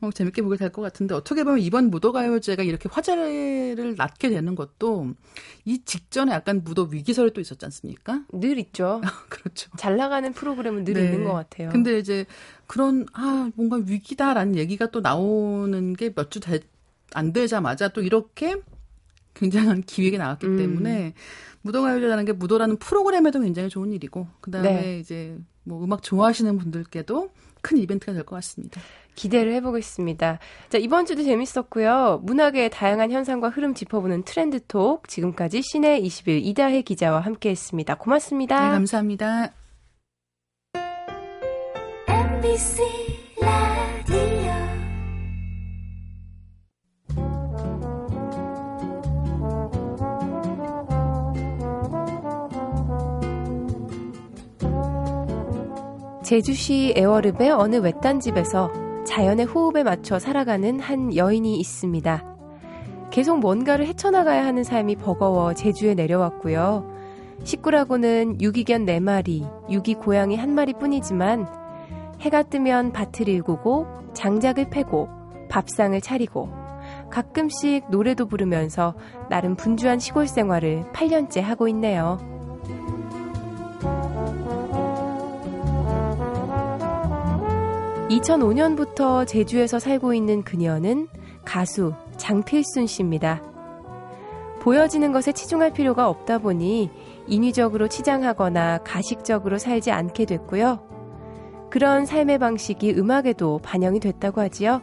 어, 0.00 0.10
재밌게 0.12 0.42
보게 0.42 0.56
될 0.56 0.70
것 0.70 0.80
같은데 0.82 1.14
어떻게 1.14 1.42
보면 1.42 1.58
이번 1.58 1.90
무도가요제가 1.90 2.62
이렇게 2.62 2.88
화제를 2.88 3.96
낳게 3.96 4.28
되는 4.30 4.54
것도 4.54 5.14
이 5.64 5.82
직전에 5.84 6.32
약간 6.32 6.62
무도 6.62 6.88
위기설이 6.90 7.32
또 7.32 7.40
있었지 7.40 7.64
않습니까? 7.64 8.22
늘 8.32 8.58
있죠. 8.58 9.00
그렇죠. 9.28 9.70
잘 9.76 9.96
나가는 9.96 10.32
프로그램은 10.32 10.84
늘 10.84 10.94
네. 10.94 11.04
있는 11.06 11.24
것 11.24 11.32
같아요. 11.32 11.70
근데 11.70 11.98
이제 11.98 12.26
그런 12.66 13.06
아 13.12 13.50
뭔가 13.56 13.76
위기다라는 13.84 14.56
얘기가 14.56 14.90
또 14.90 15.00
나오는 15.00 15.94
게 15.94 16.10
몇 16.10 16.30
주 16.30 16.40
안 17.14 17.32
되자마자 17.32 17.88
또 17.88 18.02
이렇게 18.02 18.56
굉장한 19.34 19.82
기획이 19.82 20.18
나왔기 20.18 20.46
음. 20.46 20.56
때문에 20.56 21.14
무도가요제라는 21.66 22.24
게 22.24 22.32
무도라는 22.32 22.76
프로그램에도 22.78 23.40
굉장히 23.40 23.68
좋은 23.68 23.92
일이고 23.92 24.26
그다음에 24.40 24.72
네. 24.80 24.98
이제 24.98 25.36
뭐 25.64 25.84
음악 25.84 26.02
좋아하시는 26.02 26.56
분들께도 26.58 27.30
큰 27.60 27.78
이벤트가 27.78 28.12
될 28.12 28.24
것 28.24 28.36
같습니다. 28.36 28.80
기대를 29.16 29.52
해보겠습니다. 29.54 30.38
자, 30.68 30.78
이번 30.78 31.06
주도 31.06 31.24
재밌었고요. 31.24 32.20
문학의 32.22 32.70
다양한 32.70 33.10
현상과 33.10 33.48
흐름 33.48 33.74
짚어보는 33.74 34.24
트렌드톡. 34.24 35.08
지금까지 35.08 35.62
시내 35.62 36.00
20일 36.00 36.44
이다혜 36.44 36.82
기자와 36.82 37.20
함께 37.20 37.50
했습니다. 37.50 37.94
고맙습니다. 37.96 38.60
네, 38.60 38.70
감사합니다. 38.72 39.52
MBC 42.08 42.82
제주시 56.26 56.94
애월읍의 56.96 57.52
어느 57.52 57.76
외딴 57.76 58.18
집에서 58.18 58.72
자연의 59.04 59.46
호흡에 59.46 59.84
맞춰 59.84 60.18
살아가는 60.18 60.80
한 60.80 61.14
여인이 61.14 61.56
있습니다. 61.56 62.36
계속 63.12 63.38
뭔가를 63.38 63.86
헤쳐나가야 63.86 64.44
하는 64.44 64.64
삶이 64.64 64.96
버거워 64.96 65.54
제주에 65.54 65.94
내려왔고요. 65.94 66.84
식구라고는 67.44 68.40
유기견 68.40 68.86
4마리, 68.86 69.48
유기 69.70 69.94
고양이 69.94 70.36
1마리 70.36 70.76
뿐이지만 70.80 71.46
해가 72.20 72.42
뜨면 72.42 72.90
밭을 72.90 73.28
일구고 73.28 73.86
장작을 74.12 74.68
패고 74.68 75.08
밥상을 75.48 76.00
차리고 76.00 76.48
가끔씩 77.08 77.88
노래도 77.88 78.26
부르면서 78.26 78.96
나름 79.30 79.54
분주한 79.54 80.00
시골 80.00 80.26
생활을 80.26 80.86
8년째 80.92 81.40
하고 81.40 81.68
있네요. 81.68 82.35
2005년부터 88.08 89.26
제주에서 89.26 89.78
살고 89.78 90.14
있는 90.14 90.42
그녀는 90.42 91.08
가수 91.44 91.92
장필순 92.16 92.86
씨입니다. 92.86 93.42
보여지는 94.60 95.12
것에 95.12 95.32
치중할 95.32 95.72
필요가 95.72 96.08
없다 96.08 96.38
보니 96.38 96.90
인위적으로 97.26 97.88
치장하거나 97.88 98.78
가식적으로 98.84 99.58
살지 99.58 99.90
않게 99.90 100.24
됐고요. 100.24 100.86
그런 101.70 102.06
삶의 102.06 102.38
방식이 102.38 102.92
음악에도 102.92 103.58
반영이 103.62 103.98
됐다고 104.00 104.40
하지요. 104.40 104.82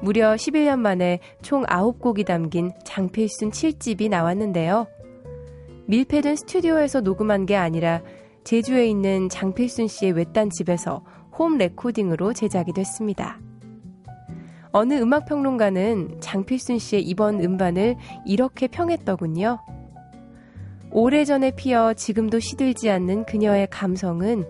무려 0.00 0.34
11년 0.34 0.78
만에 0.78 1.18
총 1.42 1.64
9곡이 1.64 2.24
담긴 2.24 2.72
장필순 2.84 3.50
7집이 3.50 4.08
나왔는데요. 4.08 4.86
밀폐된 5.86 6.36
스튜디오에서 6.36 7.00
녹음한 7.00 7.46
게 7.46 7.56
아니라 7.56 8.02
제주에 8.44 8.86
있는 8.86 9.28
장필순 9.28 9.88
씨의 9.88 10.12
외딴 10.12 10.50
집에서 10.50 11.04
홈 11.42 11.58
레코딩으로 11.58 12.34
제작이 12.34 12.72
됐습니다. 12.72 13.40
어느 14.70 14.94
음악평론가는 14.94 16.20
장필순 16.20 16.78
씨의 16.78 17.02
이번 17.02 17.42
음반을 17.42 17.96
이렇게 18.24 18.68
평했더군요. 18.68 19.58
오래전에 20.92 21.50
피어 21.56 21.94
지금도 21.94 22.38
시들지 22.38 22.90
않는 22.90 23.24
그녀의 23.24 23.66
감성은 23.70 24.44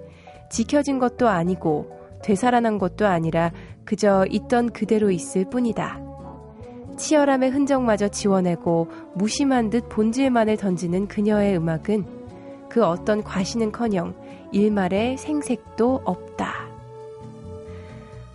지켜진 0.50 0.98
것도 0.98 1.28
아니고 1.28 1.98
되살아난 2.22 2.76
것도 2.76 3.07
아니라 3.07 3.52
그저 3.87 4.26
있던 4.28 4.68
그대로 4.70 5.11
있을 5.11 5.48
뿐이다. 5.48 5.98
치열함의 6.98 7.50
흔적마저 7.52 8.09
지워내고 8.09 8.88
무심한 9.14 9.70
듯 9.70 9.88
본질만을 9.88 10.59
던지는 10.59 11.09
그녀의 11.09 11.57
음악은 11.57 12.68
그 12.68 12.85
어떤 12.85 13.24
과시는커녕 13.24 14.14
일말의 14.52 15.16
생색도 15.16 16.02
없다. 16.05 16.71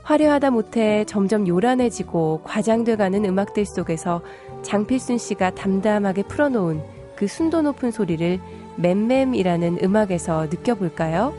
화려하다 0.07 0.51
못해 0.51 1.03
점점 1.03 1.45
요란해지고 1.45 2.43
과장돼가는 2.45 3.25
음악들 3.25 3.65
속에서 3.65 4.21
장필순 4.61 5.17
씨가 5.17 5.49
담담하게 5.49 6.23
풀어놓은 6.23 6.81
그 7.17 7.27
순도 7.27 7.61
높은 7.61 7.91
소리를 7.91 8.39
맴맴이라는 8.77 9.79
음악에서 9.83 10.45
느껴볼까요? 10.45 11.33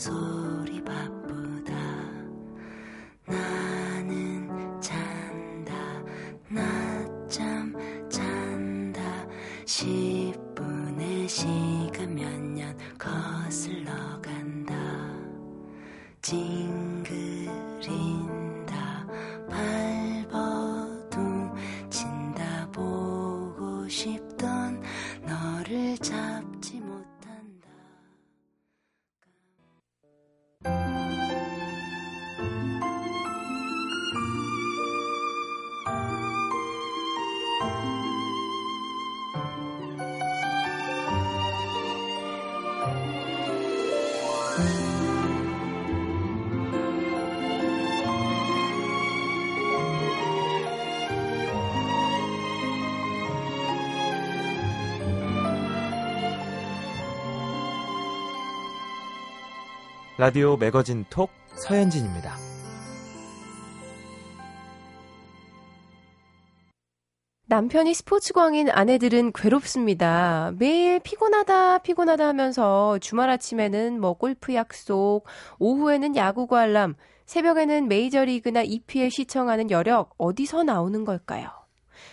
错。 0.00 0.39
라디오 60.20 60.58
매거진 60.58 61.06
톡 61.08 61.30
서현진입니다. 61.54 62.36
남편이 67.46 67.94
스포츠광인 67.94 68.68
아내들은 68.68 69.32
괴롭습니다. 69.32 70.52
매일 70.58 71.00
피곤하다, 71.00 71.78
피곤하다 71.78 72.28
하면서 72.28 72.98
주말 72.98 73.30
아침에는 73.30 73.98
뭐 73.98 74.12
골프 74.12 74.52
약속, 74.52 75.22
오후에는 75.58 76.14
야구 76.16 76.46
관람, 76.46 76.96
새벽에는 77.24 77.88
메이저리그나 77.88 78.60
EPL 78.60 79.10
시청하는 79.10 79.70
여력 79.70 80.14
어디서 80.18 80.64
나오는 80.64 81.06
걸까요? 81.06 81.59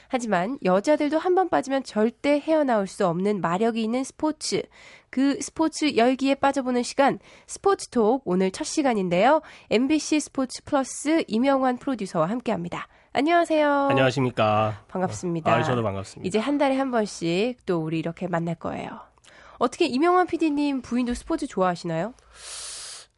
하지만 0.08 0.58
여자들도 0.64 1.18
한 1.20 1.36
번 1.36 1.50
빠지면 1.50 1.84
절대 1.84 2.40
헤어나올 2.40 2.88
수 2.88 3.06
없는 3.06 3.42
마력이 3.42 3.82
있는 3.84 4.04
스포츠. 4.04 4.64
그 5.10 5.40
스포츠 5.42 5.96
열기에 5.96 6.36
빠져보는 6.36 6.84
시간, 6.84 7.20
스포츠톡 7.46 8.24
오늘 8.26 8.52
첫 8.52 8.64
시간인데요. 8.66 9.42
MBC 9.70 10.20
스포츠 10.20 10.64
플러스 10.64 11.24
이명환 11.28 11.78
프로듀서와 11.78 12.28
함께 12.28 12.52
합니다. 12.52 12.88
안녕하세요. 13.14 13.88
안녕하십니까. 13.90 14.84
반갑습니다. 14.88 15.52
아, 15.54 15.64
저도 15.64 15.82
반갑습니다. 15.84 16.28
이제 16.28 16.40
한 16.40 16.58
달에 16.58 16.76
한 16.78 16.92
번씩 16.92 17.66
또 17.66 17.80
우리 17.84 18.00
이렇게 18.00 18.28
만날 18.28 18.56
거예요. 18.56 18.90
어떻게 19.60 19.86
이명환 19.86 20.28
PD님 20.28 20.82
부인도 20.82 21.14
스포츠 21.16 21.48
좋아하시나요? 21.48 22.14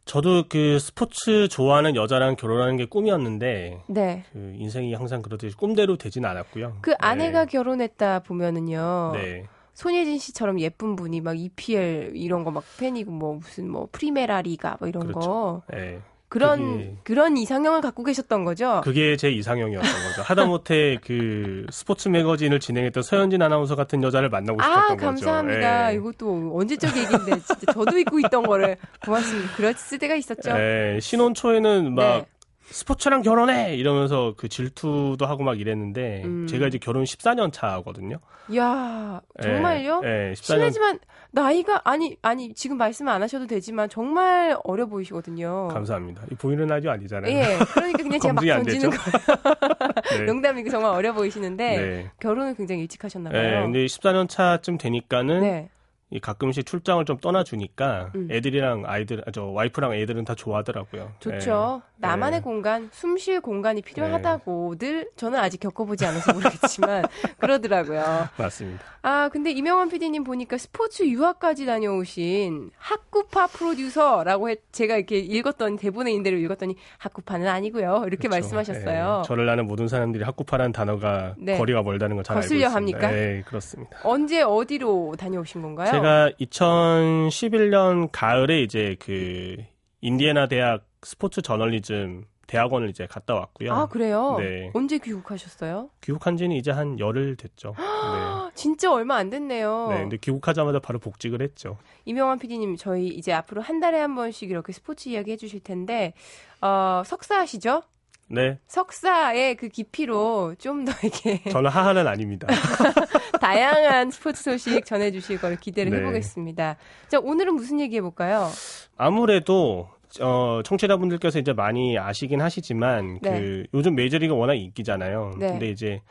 저도 0.10 0.46
그 0.50 0.80
스포츠 0.80 1.48
좋아하는 1.48 1.96
여자랑 1.96 2.36
결혼하는 2.36 2.78
게 2.78 2.86
꿈이었는데 2.86 3.84
네. 3.86 4.24
그 4.34 4.56
인생이 4.58 4.96
항상 4.96 5.22
그렇듯이 5.22 5.56
꿈대로 5.56 5.98
되진 5.98 6.26
않았고요. 6.26 6.78
그 6.82 6.96
아내가 6.98 7.46
네. 7.46 7.52
결혼했다 7.52 8.22
보면은요. 8.24 9.12
네. 9.14 9.44
손예진 9.76 10.18
씨처럼 10.18 10.60
예쁜 10.60 10.96
분이 10.96 11.22
막 11.22 11.40
EPL 11.40 12.14
이런 12.16 12.44
거 12.44 12.50
막 12.50 12.64
팬이고 12.80 13.12
뭐 13.12 13.36
무슨 13.36 13.70
뭐 13.70 13.88
프리메라 13.92 14.42
리가 14.42 14.78
뭐 14.80 14.90
이런 14.90 15.06
그렇죠. 15.06 15.30
거. 15.30 15.62
네. 15.70 16.00
그런 16.30 16.78
그게, 16.78 16.96
그런 17.04 17.38
이상형을 17.38 17.82
갖고 17.82 18.04
계셨던 18.04 18.46
거죠. 18.46 18.82
그게 18.84 19.18
제 19.18 19.32
이상형이었던 19.32 19.92
거죠. 19.92 20.22
하다못해 20.22 21.00
그 21.04 21.66
스포츠 21.72 22.08
매거진을 22.08 22.60
진행했던 22.60 23.02
서현진 23.02 23.42
아나운서 23.42 23.76
같은 23.76 24.04
여자를 24.04 24.30
만나고 24.30 24.62
싶었던 24.62 24.84
아, 24.84 24.88
거죠. 24.90 24.94
아 24.94 25.06
감사합니다. 25.08 25.92
예. 25.92 25.96
이것도 25.96 26.52
언제적 26.56 26.96
얘기인데 26.96 27.32
진짜 27.42 27.74
저도 27.74 27.98
잊고 27.98 28.20
있던 28.20 28.44
거를 28.44 28.78
고맙습니다. 29.04 29.56
그랬을 29.56 29.98
때가 29.98 30.16
있었죠. 30.16 30.52
예, 30.52 31.00
신혼 31.02 31.34
초에는 31.34 31.96
막 31.96 32.04
네. 32.04 32.26
스포츠랑 32.72 33.22
결혼해 33.22 33.76
이러면서 33.76 34.34
그 34.38 34.48
질투도 34.48 35.26
하고 35.26 35.44
막 35.44 35.60
이랬는데 35.60 36.24
음. 36.26 36.48
제가 36.48 36.68
이제 36.68 36.78
결혼 36.78 37.04
14년 37.04 37.52
차거든요. 37.52 38.18
야 38.56 39.22
정말요? 39.42 40.02
예, 40.04 40.30
예 40.30 40.34
14년... 40.34 40.44
실례지만 40.44 41.00
나이가 41.32 41.82
아니 41.84 42.18
아니 42.22 42.54
지금 42.54 42.78
말씀 42.78 43.08
안 43.08 43.22
하셔도 43.22 43.46
되지만 43.48 43.90
정말 43.90 44.58
어려 44.64 44.86
보이시거든요. 44.88 45.68
감사합니다. 45.70 46.24
이 46.32 46.36
보이는 46.36 46.66
라디오 46.66 46.92
아니잖아요. 46.92 47.32
예, 47.32 47.58
그러니까 47.74 48.04
그냥 48.04 48.20
제가 48.20 48.34
막 48.34 48.42
던지는 48.42 48.90
거예요. 48.90 50.20
네. 50.20 50.26
농담이고 50.26 50.70
정말 50.70 50.92
어려 50.92 51.14
보이시는데 51.14 51.78
네. 51.78 52.12
결혼을 52.20 52.56
굉장히 52.56 52.82
일찍 52.82 53.04
하셨나 53.04 53.30
봐요. 53.30 53.42
네, 53.42 53.62
근데 53.62 53.86
14년 53.86 54.28
차쯤 54.28 54.78
되니까는 54.78 55.42
네. 55.42 55.70
이 56.12 56.20
가끔씩 56.20 56.66
출장을 56.66 57.06
좀 57.06 57.18
떠나주니까 57.20 58.12
음. 58.16 58.28
애들이랑 58.32 58.84
아이들, 58.88 59.24
저 59.32 59.46
와이프랑 59.46 59.94
애들은 59.94 60.26
다 60.26 60.34
좋아하더라고요. 60.34 61.12
좋죠. 61.20 61.82
네. 61.98 62.08
나만의 62.08 62.40
네. 62.40 62.44
공간, 62.44 62.90
숨 62.92 63.18
쉴 63.18 63.42
공간이 63.42 63.82
필요하다고 63.82 64.76
네. 64.80 64.88
늘 64.88 65.10
저는 65.18 65.38
아직 65.40 65.60
겪어보지 65.60 66.06
않아서 66.06 66.34
모르겠지만 66.34 67.06
그러더라고요. 67.38 68.30
맞습니다. 68.38 68.84
아 69.02 69.30
근데 69.30 69.52
이명환 69.52 69.90
PD님 69.90 70.24
보니까 70.24 70.58
스포츠 70.58 71.04
유학까지 71.04 71.66
다녀오신 71.66 72.72
학구파 72.78 73.48
프로듀서라고 73.48 74.50
해, 74.50 74.58
제가 74.72 74.98
이렇게 74.98 75.18
읽었던 75.20 75.78
대본에 75.78 76.12
있는 76.12 76.24
대로 76.24 76.38
읽었더니 76.38 76.76
학구파는 76.98 77.48
아니고요. 77.48 78.04
이렇게 78.08 78.28
그렇죠. 78.28 78.30
말씀하셨어요. 78.30 79.18
네. 79.24 79.28
저를 79.28 79.48
아는 79.50 79.68
모든 79.68 79.88
사람들이 79.88 80.24
학구파라는 80.24 80.72
단어가 80.74 81.36
네. 81.38 81.58
거리가 81.58 81.82
멀다는 81.84 82.16
걸 82.18 82.24
잘 82.24 82.36
알고 82.38 82.46
있습니다. 82.46 82.74
합니까? 82.74 83.12
네, 83.12 83.42
그렇습니다. 83.46 83.98
언제 84.04 84.42
어디로 84.42 85.16
다녀오신 85.18 85.62
건가요? 85.62 85.90
제가 85.92 86.32
2011년 86.42 88.10
가을에 88.12 88.62
이제 88.62 88.96
그 89.00 89.56
인디애나 90.02 90.48
대학 90.48 90.86
스포츠 91.04 91.42
저널리즘 91.42 92.26
대학원을 92.50 92.90
이제 92.90 93.06
갔다 93.06 93.36
왔고요. 93.36 93.72
아, 93.74 93.86
그래요? 93.86 94.38
네. 94.40 94.72
언제 94.74 94.98
귀국하셨어요? 94.98 95.90
귀국한 96.02 96.36
지는 96.36 96.56
이제 96.56 96.72
한 96.72 97.00
열흘 97.00 97.36
됐죠. 97.36 97.76
네. 97.78 98.52
진짜 98.56 98.92
얼마 98.92 99.16
안 99.18 99.30
됐네요. 99.30 99.88
네, 99.92 100.00
근데 100.02 100.18
귀국하자마자 100.18 100.80
바로 100.80 100.98
복직을 101.00 101.42
했죠. 101.44 101.78
이명환 102.06 102.40
PD님, 102.40 102.76
저희 102.76 103.08
이제 103.08 103.32
앞으로 103.32 103.62
한 103.62 103.80
달에 103.80 104.00
한 104.00 104.16
번씩 104.16 104.50
이렇게 104.50 104.74
스포츠 104.74 105.10
이야기 105.10 105.32
해주실 105.32 105.60
텐데, 105.62 106.14
어, 106.62 107.04
석사하시죠? 107.06 107.84
네. 108.32 108.60
석사의 108.68 109.56
그 109.56 109.70
깊이로 109.70 110.56
좀 110.60 110.86
더 110.86 110.92
이렇게. 111.04 111.42
저는 111.50 111.70
하하는 111.70 112.08
아닙니다. 112.08 112.48
다양한 113.42 114.12
스포츠 114.12 114.44
소식 114.44 114.86
전해주실 114.86 115.40
걸 115.40 115.56
기대를 115.56 115.92
네. 115.92 115.98
해보겠습니다. 116.00 116.78
자, 117.08 117.20
오늘은 117.20 117.54
무슨 117.56 117.80
얘기 117.80 117.96
해볼까요? 117.98 118.50
아무래도 118.98 119.90
어, 120.22 120.62
청취자분들께서 120.64 121.40
이제 121.40 121.54
많이 121.54 121.98
아시긴 121.98 122.42
하시지만 122.42 123.20
네. 123.22 123.32
그 123.32 123.66
요즘 123.74 123.96
메이저리가 123.96 124.34
워낙 124.34 124.56
인기잖아요. 124.56 125.36
네. 125.40 125.48
근데 125.50 125.70
이제 125.70 126.02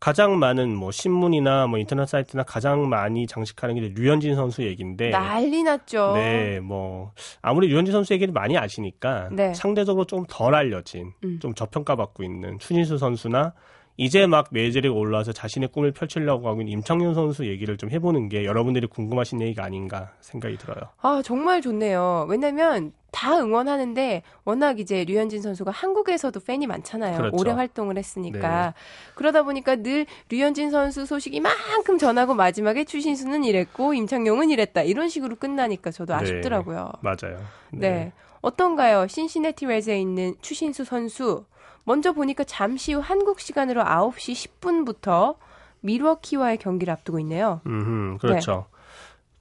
가장 0.00 0.38
많은 0.38 0.74
뭐 0.76 0.92
신문이나 0.92 1.66
뭐 1.66 1.78
인터넷 1.78 2.06
사이트나 2.06 2.44
가장 2.44 2.88
많이 2.88 3.26
장식하는 3.26 3.74
게 3.74 3.92
류현진 3.96 4.36
선수 4.36 4.62
얘기인데 4.62 5.10
난리 5.10 5.64
났죠. 5.64 6.12
네, 6.14 6.60
뭐 6.60 7.12
아무리 7.42 7.66
류현진 7.68 7.90
선수 7.92 8.12
얘기를 8.12 8.32
많이 8.32 8.56
아시니까 8.56 9.28
네. 9.32 9.52
상대적으로 9.54 10.04
좀 10.04 10.24
덜 10.28 10.54
알려진, 10.54 11.12
음. 11.24 11.38
좀 11.40 11.54
저평가받고 11.54 12.22
있는 12.22 12.58
추진수 12.58 12.98
선수나 12.98 13.54
이제 13.98 14.26
막 14.28 14.46
메이저리그 14.52 14.94
올라와서 14.94 15.32
자신의 15.32 15.70
꿈을 15.70 15.90
펼치려고 15.90 16.48
하고 16.48 16.60
있는 16.60 16.72
임창윤 16.74 17.14
선수 17.14 17.46
얘기를 17.46 17.76
좀 17.76 17.90
해보는 17.90 18.28
게 18.28 18.44
여러분들이 18.44 18.86
궁금하신 18.86 19.42
얘기가 19.42 19.64
아닌가 19.64 20.12
생각이 20.20 20.56
들어요. 20.56 20.78
아 21.02 21.20
정말 21.24 21.60
좋네요. 21.60 22.26
왜냐면 22.28 22.92
다 23.10 23.36
응원하는데 23.36 24.22
워낙 24.44 24.78
이제 24.78 25.04
류현진 25.04 25.42
선수가 25.42 25.72
한국에서도 25.72 26.38
팬이 26.38 26.68
많잖아요. 26.68 27.16
그렇죠. 27.16 27.36
오래 27.36 27.50
활동을 27.50 27.98
했으니까 27.98 28.66
네. 28.66 28.72
그러다 29.16 29.42
보니까 29.42 29.74
늘 29.74 30.06
류현진 30.28 30.70
선수 30.70 31.04
소식 31.04 31.34
이만큼 31.34 31.98
전하고 31.98 32.34
마지막에 32.34 32.84
추신수는 32.84 33.42
이랬고 33.42 33.94
임창용은 33.94 34.50
이랬다 34.50 34.82
이런 34.82 35.08
식으로 35.08 35.34
끝나니까 35.34 35.90
저도 35.90 36.14
네. 36.14 36.22
아쉽더라고요. 36.22 36.92
맞아요. 37.00 37.38
네. 37.72 37.90
네. 37.90 38.12
어떤가요? 38.42 39.08
신시내티 39.08 39.66
레즈에 39.66 40.00
있는 40.00 40.36
추신수 40.40 40.84
선수 40.84 41.44
먼저 41.88 42.12
보니까 42.12 42.44
잠시 42.44 42.92
후 42.92 43.00
한국 43.00 43.40
시간으로 43.40 43.82
9시 43.82 44.50
10분부터 44.60 45.36
미러키와의 45.80 46.58
경기를 46.58 46.92
앞두고 46.92 47.18
있네요. 47.20 47.62
음, 47.64 48.18
그렇죠. 48.18 48.66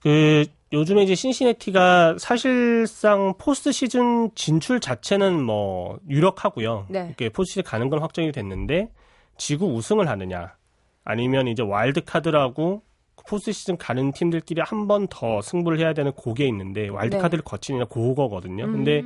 네. 0.05 0.45
그 0.45 0.45
요즘에 0.71 1.03
이제 1.03 1.13
신시내티가 1.13 2.15
사실상 2.19 3.33
포스트 3.37 3.73
시즌 3.73 4.29
진출 4.33 4.79
자체는 4.79 5.43
뭐 5.43 5.99
유력하고요. 6.09 6.85
네. 6.89 7.07
이렇게 7.07 7.27
포스트 7.29 7.51
시즌 7.55 7.63
가는 7.63 7.89
건 7.89 7.99
확정이 7.99 8.31
됐는데 8.31 8.91
지구 9.37 9.65
우승을 9.73 10.07
하느냐 10.07 10.55
아니면 11.03 11.47
이제 11.49 11.63
와일드 11.63 12.05
카드라고 12.05 12.81
포스트 13.27 13.51
시즌 13.51 13.77
가는 13.77 14.13
팀들끼리 14.13 14.61
한 14.61 14.87
번 14.87 15.07
더 15.09 15.41
승부를 15.41 15.79
해야 15.79 15.93
되는 15.93 16.13
고게 16.13 16.47
있는데 16.47 16.87
와일드 16.87 17.17
카드를 17.17 17.43
네. 17.43 17.49
거치느냐 17.49 17.85
그거거든요. 17.85 18.63
음. 18.65 18.71
근데 18.71 19.03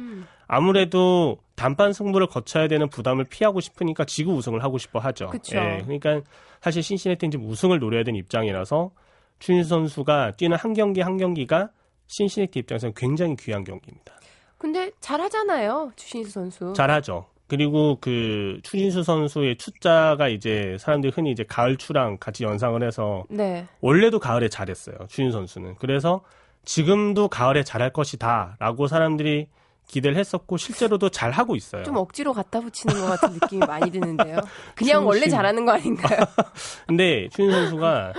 아무래도 0.54 1.38
단판 1.56 1.94
승부를 1.94 2.28
거쳐야 2.28 2.68
되는 2.68 2.90
부담을 2.90 3.24
피하고 3.24 3.62
싶으니까 3.62 4.04
지구 4.04 4.34
우승을 4.34 4.62
하고 4.62 4.78
싶어 4.78 5.00
하죠. 5.00 5.28
그쵸. 5.28 5.56
예, 5.56 5.82
그러니까 5.86 6.20
사실 6.60 6.84
신시내티는 6.84 7.32
지금 7.32 7.48
우승을 7.48 7.80
노려야 7.80 8.04
되는 8.04 8.20
입장이라서 8.20 8.92
추신 9.40 9.64
선수가 9.64 10.36
뛰는 10.36 10.58
한 10.58 10.74
경기 10.74 11.00
한 11.00 11.16
경기가 11.16 11.70
신시내티 12.08 12.60
입장에서는 12.60 12.94
굉장히 12.98 13.38
귀한 13.38 13.64
경기입니다. 13.64 14.14
근데 14.58 14.92
잘하잖아요, 15.00 15.94
추신수 15.96 16.32
선수. 16.32 16.74
잘하죠. 16.76 17.28
그리고 17.48 17.98
그 18.02 18.60
추신수 18.64 19.04
선수의 19.04 19.56
추자가 19.56 20.28
이제 20.28 20.76
사람들이 20.82 21.14
흔히 21.16 21.32
이제 21.32 21.46
가을 21.46 21.78
추랑 21.78 22.18
같이 22.20 22.44
연상을 22.44 22.86
해서 22.86 23.24
네. 23.30 23.68
원래도 23.80 24.20
가을에 24.20 24.50
잘했어요. 24.50 24.98
추신 25.08 25.32
선수는. 25.32 25.76
그래서 25.76 26.22
지금도 26.66 27.30
가을에 27.30 27.64
잘할 27.64 27.94
것이다라고 27.94 28.88
사람들이 28.88 29.48
기대를 29.92 30.18
했었고 30.18 30.56
실제로도 30.58 31.10
잘 31.10 31.32
하고 31.32 31.56
있어요. 31.56 31.84
좀 31.84 31.98
억지로 31.98 32.32
갖다 32.34 32.62
붙이는 32.62 32.96
것 32.96 33.06
같은 33.08 33.34
느낌이 33.34 33.66
많이 33.66 33.92
드는데요. 33.92 34.38
그냥 34.76 35.06
원래 35.06 35.28
잘하는 35.28 35.66
거 35.66 35.74
아닌가요? 35.74 36.20
근데 36.88 37.28
추신수 37.34 37.52
선수가 37.52 38.14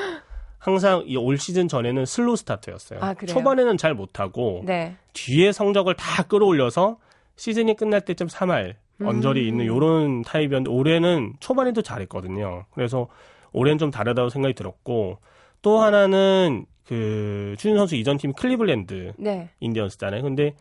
항상 0.58 1.02
이 1.06 1.16
올 1.16 1.38
시즌 1.38 1.66
전에는 1.68 2.04
slow 2.04 2.36
start였어요. 2.36 3.00
아, 3.02 3.14
초반에는 3.14 3.76
잘 3.78 3.94
못하고 3.94 4.62
네. 4.64 4.96
뒤에 5.14 5.50
성적을 5.50 5.94
다 5.96 6.22
끌어올려서 6.24 6.98
시즌이 7.36 7.74
끝날 7.76 8.02
때쯤 8.02 8.26
3할 8.28 8.74
언저리 9.02 9.42
음. 9.42 9.48
있는 9.48 9.66
요런 9.66 10.22
타입이었는데 10.22 10.70
올해는 10.70 11.32
초반에도 11.40 11.82
잘했거든요. 11.82 12.66
그래서 12.74 13.08
올해는 13.52 13.78
좀 13.78 13.90
다르다고 13.90 14.28
생각이 14.28 14.54
들었고 14.54 15.18
또 15.62 15.80
하나는 15.80 16.66
그 16.86 17.54
추신수 17.58 17.76
선수 17.76 17.96
이전 17.96 18.18
팀 18.18 18.32
클리블랜드 18.32 19.14
네. 19.16 19.48
인디언스잖아요. 19.60 20.22
근데 20.22 20.54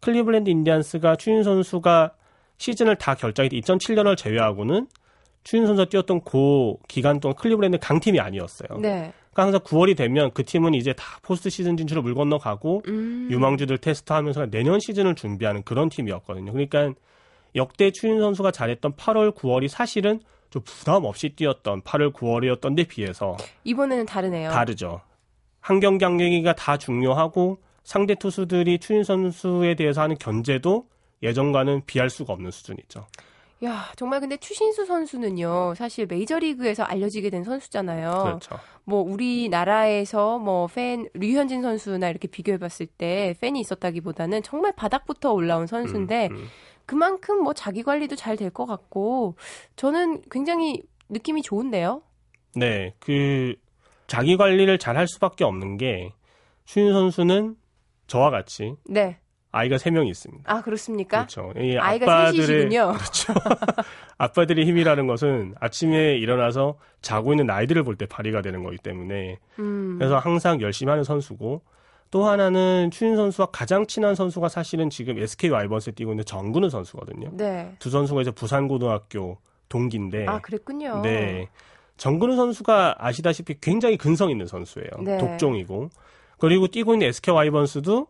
클리블랜드 0.00 0.50
인디안스가 0.50 1.16
추신수 1.16 1.42
선수가 1.42 2.12
시즌을 2.58 2.96
다 2.96 3.14
결장한 3.14 3.48
2007년을 3.48 4.16
제외하고는 4.16 4.86
추신수 5.44 5.66
선수가 5.66 5.88
뛰었던 5.88 6.20
고 6.20 6.80
기간 6.88 7.20
동안 7.20 7.36
클리블랜드 7.36 7.78
강팀이 7.78 8.20
아니었어요. 8.20 8.78
네. 8.80 9.12
그러니까 9.32 9.42
항상 9.42 9.60
9월이 9.60 9.96
되면 9.96 10.30
그 10.34 10.44
팀은 10.44 10.74
이제 10.74 10.92
다 10.92 11.04
포스트 11.22 11.48
시즌 11.48 11.76
진출을 11.76 12.02
물 12.02 12.14
건너가고 12.14 12.82
음. 12.88 13.28
유망주들 13.30 13.78
테스트하면서 13.78 14.46
내년 14.46 14.80
시즌을 14.80 15.14
준비하는 15.14 15.62
그런 15.62 15.88
팀이었거든요. 15.88 16.52
그러니까 16.52 16.92
역대 17.54 17.90
추신수 17.90 18.20
선수가 18.20 18.50
잘했던 18.50 18.94
8월, 18.94 19.34
9월이 19.34 19.68
사실은 19.68 20.20
좀 20.50 20.62
부담 20.64 21.04
없이 21.04 21.30
뛰었던 21.30 21.82
8월, 21.82 22.12
9월이었던 22.12 22.76
데 22.76 22.84
비해서 22.84 23.36
이번에는 23.64 24.06
다르네요. 24.06 24.50
다르죠. 24.50 25.00
한 25.60 25.80
경기 25.80 26.04
한 26.04 26.16
경기가 26.18 26.54
다 26.54 26.76
중요하고 26.76 27.58
상대 27.88 28.14
투수들이 28.14 28.80
추인 28.80 29.02
선수에 29.02 29.74
대해서 29.74 30.02
하는 30.02 30.18
견제도 30.18 30.86
예전과는 31.22 31.86
비할 31.86 32.10
수가 32.10 32.34
없는 32.34 32.50
수준이죠. 32.50 33.06
야, 33.64 33.86
정말 33.96 34.20
근데 34.20 34.36
추신수 34.36 34.84
선수는요, 34.84 35.72
사실 35.74 36.04
메이저리그에서 36.04 36.82
알려지게 36.82 37.30
된 37.30 37.44
선수잖아요. 37.44 38.10
그렇죠. 38.24 38.58
뭐, 38.84 39.00
우리나라에서 39.00 40.38
뭐, 40.38 40.66
팬, 40.66 41.08
류현진 41.14 41.62
선수나 41.62 42.10
이렇게 42.10 42.28
비교해 42.28 42.58
봤을 42.58 42.84
때 42.84 43.34
팬이 43.40 43.58
있었다기 43.60 44.02
보다는 44.02 44.42
정말 44.42 44.72
바닥부터 44.76 45.32
올라온 45.32 45.66
선수인데, 45.66 46.28
음, 46.30 46.36
음. 46.36 46.44
그만큼 46.84 47.42
뭐 47.42 47.54
자기 47.54 47.82
관리도 47.82 48.16
잘 48.16 48.36
될 48.36 48.50
것 48.50 48.66
같고, 48.66 49.34
저는 49.76 50.20
굉장히 50.30 50.82
느낌이 51.08 51.40
좋은데요? 51.40 52.02
네, 52.54 52.92
그, 52.98 53.54
자기 54.06 54.36
관리를 54.36 54.76
잘 54.78 54.98
할 54.98 55.08
수밖에 55.08 55.44
없는 55.44 55.78
게, 55.78 56.12
추인 56.66 56.92
선수는 56.92 57.56
저와 58.08 58.30
같이. 58.30 58.74
네. 58.88 59.18
아이가 59.50 59.78
세 59.78 59.90
명이 59.90 60.10
있습니다. 60.10 60.52
아 60.52 60.60
그렇습니까? 60.60 61.18
그렇죠. 61.26 61.52
이 61.58 61.76
아이가 61.78 62.04
아빠들의 62.22 62.68
그렇죠. 62.68 63.32
아빠들의 64.18 64.66
힘이라는 64.66 65.06
것은 65.06 65.54
아침에 65.58 66.16
일어나서 66.18 66.76
자고 67.00 67.32
있는 67.32 67.48
아이들을 67.48 67.82
볼 67.84 67.96
때 67.96 68.06
발휘가 68.06 68.42
되는 68.42 68.62
거기 68.62 68.76
때문에 68.76 69.38
음. 69.58 69.96
그래서 69.98 70.18
항상 70.18 70.60
열심히 70.60 70.90
하는 70.90 71.02
선수고 71.02 71.62
또 72.10 72.26
하나는 72.26 72.90
추인 72.92 73.16
선수와 73.16 73.46
가장 73.52 73.86
친한 73.86 74.14
선수가 74.14 74.48
사실은 74.48 74.90
지금 74.90 75.18
SK 75.18 75.50
와이번스에 75.50 75.92
뛰고 75.94 76.12
있는 76.12 76.24
정근우 76.24 76.68
선수거든요. 76.70 77.30
네. 77.32 77.74
두 77.78 77.90
선수가 77.90 78.20
이제 78.22 78.30
부산고등학교 78.30 79.38
동기인데 79.68 80.26
아 80.26 80.38
그랬군요. 80.40 81.00
네. 81.02 81.48
정근우 81.96 82.36
선수가 82.36 82.96
아시다시피 82.98 83.56
굉장히 83.60 83.96
근성 83.96 84.30
있는 84.30 84.46
선수예요. 84.46 84.90
네. 85.02 85.18
독종이고 85.18 85.88
그리고 86.38 86.68
뛰고 86.68 86.94
있는 86.94 87.08
SK 87.08 87.34
와이번스도 87.34 88.06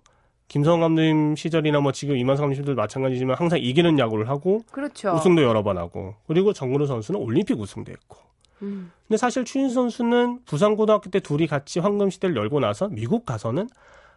김성환 0.48 0.80
감독님 0.80 1.36
시절이나 1.36 1.80
뭐 1.80 1.92
지금 1.92 2.16
이만성 2.16 2.44
감독님 2.44 2.62
시절도 2.62 2.80
마찬가지지만 2.80 3.36
항상 3.36 3.58
이기는 3.58 3.98
야구를 3.98 4.28
하고 4.28 4.62
그렇죠. 4.70 5.12
우승도 5.14 5.42
여러 5.42 5.62
번 5.62 5.76
하고 5.78 6.14
그리고 6.26 6.52
정근우 6.52 6.86
선수는 6.86 7.20
올림픽 7.20 7.58
우승도 7.58 7.92
했고 7.92 8.18
음. 8.62 8.90
근데 9.06 9.16
사실 9.16 9.44
추인수 9.44 9.74
선수는 9.74 10.40
부산 10.44 10.76
고등학교 10.76 11.10
때 11.10 11.20
둘이 11.20 11.46
같이 11.46 11.80
황금 11.80 12.10
시대를 12.10 12.36
열고 12.36 12.60
나서 12.60 12.88
미국 12.88 13.26
가서는 13.26 13.68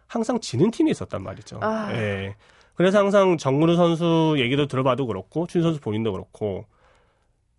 항상 0.06 0.40
지는 0.40 0.70
팀이 0.70 0.90
있었단 0.90 1.22
말이죠. 1.22 1.58
아. 1.62 1.90
예. 1.92 2.34
그래서 2.74 2.98
항상 2.98 3.36
정근우 3.36 3.76
선수 3.76 4.34
얘기도 4.38 4.66
들어봐도 4.66 5.06
그렇고 5.06 5.46
추인수 5.46 5.68
선수 5.68 5.80
본인도 5.80 6.12
그렇고 6.12 6.64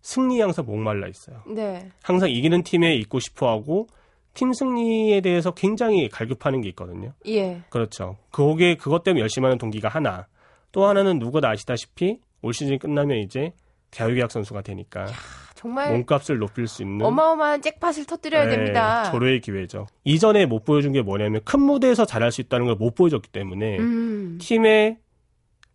승리 0.02 0.40
항상 0.40 0.66
목말라 0.66 1.08
있어요. 1.08 1.42
네. 1.46 1.90
항상 2.02 2.30
이기는 2.30 2.62
팀에 2.62 2.94
있고 2.96 3.20
싶어하고 3.20 3.86
팀 4.34 4.52
승리에 4.52 5.20
대해서 5.20 5.52
굉장히 5.52 6.08
갈급하는 6.08 6.60
게 6.60 6.68
있거든요. 6.70 7.12
예. 7.26 7.62
그렇죠. 7.70 8.16
그게 8.30 8.76
그것 8.76 9.02
때문에 9.04 9.20
열심히 9.20 9.44
하는 9.46 9.58
동기가 9.58 9.88
하나. 9.88 10.26
또 10.72 10.86
하나는 10.86 11.18
누구나 11.20 11.50
아시다시피 11.50 12.18
올 12.42 12.52
시즌 12.52 12.78
끝나면 12.78 13.18
이제 13.18 13.52
자유계약 13.92 14.30
선수가 14.32 14.62
되니까 14.62 15.02
야, 15.02 15.06
정말 15.54 15.92
몸값을 15.92 16.38
높일 16.38 16.66
수 16.66 16.82
있는 16.82 17.06
어마어마한 17.06 17.62
잭팟을 17.62 18.06
터뜨려야 18.06 18.46
네, 18.46 18.56
됩니다. 18.56 19.10
조로의 19.12 19.40
기회죠. 19.40 19.86
이전에 20.02 20.46
못 20.46 20.64
보여준 20.64 20.90
게 20.92 21.00
뭐냐면 21.00 21.40
큰 21.44 21.60
무대에서 21.62 22.04
잘할 22.04 22.32
수 22.32 22.40
있다는 22.40 22.66
걸 22.66 22.74
못 22.76 22.96
보여줬기 22.96 23.30
때문에 23.30 23.78
음. 23.78 24.38
팀의 24.40 24.98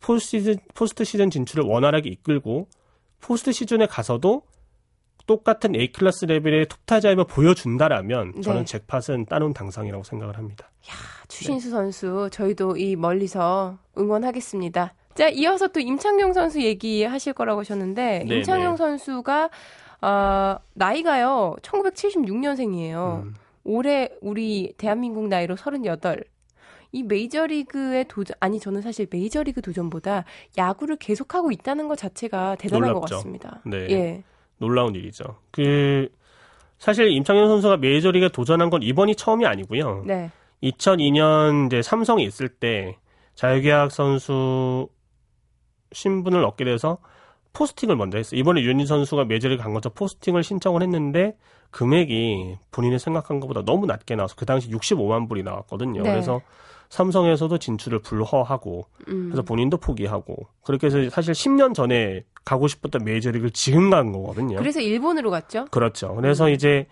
포스트 0.02 0.38
시즌, 0.38 0.56
포스트 0.74 1.06
시즌 1.06 1.30
진출을 1.30 1.64
원활하게 1.64 2.10
이끌고 2.10 2.68
포스트 3.22 3.54
시즌에 3.54 3.86
가서도 3.86 4.42
똑같은 5.30 5.76
A 5.76 5.92
클래스 5.92 6.26
레벨의 6.26 6.66
톱타자임을 6.66 7.26
보여준다라면 7.26 8.32
네. 8.38 8.42
저는 8.42 8.66
잭팟은 8.66 9.28
따놓은 9.30 9.54
당상이라고 9.54 10.04
생각을 10.04 10.40
합니다. 10.40 10.72
야, 10.90 10.94
추신수 11.28 11.68
네. 11.68 11.72
선수 11.72 12.30
저희도 12.32 12.78
이 12.78 12.96
멀리서 12.96 13.78
응원하겠습니다. 13.96 14.96
자, 15.14 15.30
이어서 15.30 15.68
또 15.68 15.80
임창용 15.80 16.34
선수 16.34 16.60
얘기하실 16.64 17.34
거라고 17.34 17.60
하셨는데 17.60 18.26
네, 18.28 18.36
임창용 18.38 18.72
네. 18.72 18.78
선수가 18.78 19.50
어, 20.02 20.58
나이가요 20.74 21.58
1976년생이에요. 21.62 23.22
음. 23.22 23.36
올해 23.64 24.10
우리 24.22 24.74
대한민국 24.78 25.28
나이로 25.28 25.56
38. 25.56 26.24
이 26.92 27.04
메이저리그의 27.04 28.06
도전 28.08 28.36
아니 28.40 28.60
저는 28.60 28.82
사실 28.82 29.06
메이저리그 29.12 29.62
도전보다 29.62 30.26
야구를 30.58 30.96
계속하고 30.96 31.52
있다는 31.52 31.88
것 31.88 32.00
자체가 32.00 32.56
대단한 32.56 32.94
놀랍죠. 32.94 33.00
것 33.02 33.16
같습니다. 33.18 33.62
네. 33.64 33.88
예. 33.92 34.24
놀라운 34.60 34.96
일이죠. 34.96 35.38
그 35.52 36.10
사실 36.78 37.12
임창현 37.12 37.48
선수가 37.48 37.78
메이저리그에 37.78 38.30
도전한 38.30 38.70
건 38.70 38.84
이번이 38.84 39.16
처음이 39.16 39.46
아니고요. 39.46 40.04
네. 40.06 40.32
2002년 40.64 41.68
이제 41.68 41.82
삼성에 41.82 42.24
있을 42.24 42.50
때 42.50 42.98
자유계약 43.36 43.92
선수 43.92 44.88
신분을 45.92 46.44
얻게 46.44 46.66
돼서 46.66 46.98
포스팅을 47.54 47.96
먼저 47.96 48.18
했어요. 48.18 48.40
이번에 48.40 48.62
윤희 48.62 48.86
선수가 48.86 49.26
메이저리그 49.26 49.64
간 49.64 49.74
것처럼 49.74 49.94
포스팅을 49.96 50.44
신청을 50.44 50.82
했는데 50.84 51.36
금액이 51.72 52.58
본인이 52.72 53.00
생각한 53.00 53.40
것보다 53.40 53.64
너무 53.64 53.86
낮게 53.86 54.16
나와서 54.16 54.36
그 54.38 54.46
당시 54.46 54.70
65만 54.70 55.28
불이 55.28 55.44
나왔거든요. 55.44 56.04
네. 56.04 56.10
그래서 56.10 56.42
삼성에서도 56.90 57.58
진출을 57.58 58.00
불허하고 58.00 58.86
음. 59.08 59.26
그래서 59.26 59.44
본인도 59.44 59.78
포기하고 59.78 60.48
그렇게 60.64 60.88
해서 60.88 61.10
사실 61.10 61.34
10년 61.34 61.74
전에 61.74 62.24
가고 62.44 62.68
싶었던 62.68 63.04
메이저리그를 63.04 63.52
지금 63.52 63.90
간 63.90 64.12
거거든요. 64.12 64.58
그래서 64.58 64.82
일본으로 64.82 65.30
갔죠? 65.30 65.66
그렇죠. 65.66 66.16
그래서 66.16 66.48
음. 66.48 66.50
이제 66.52 66.88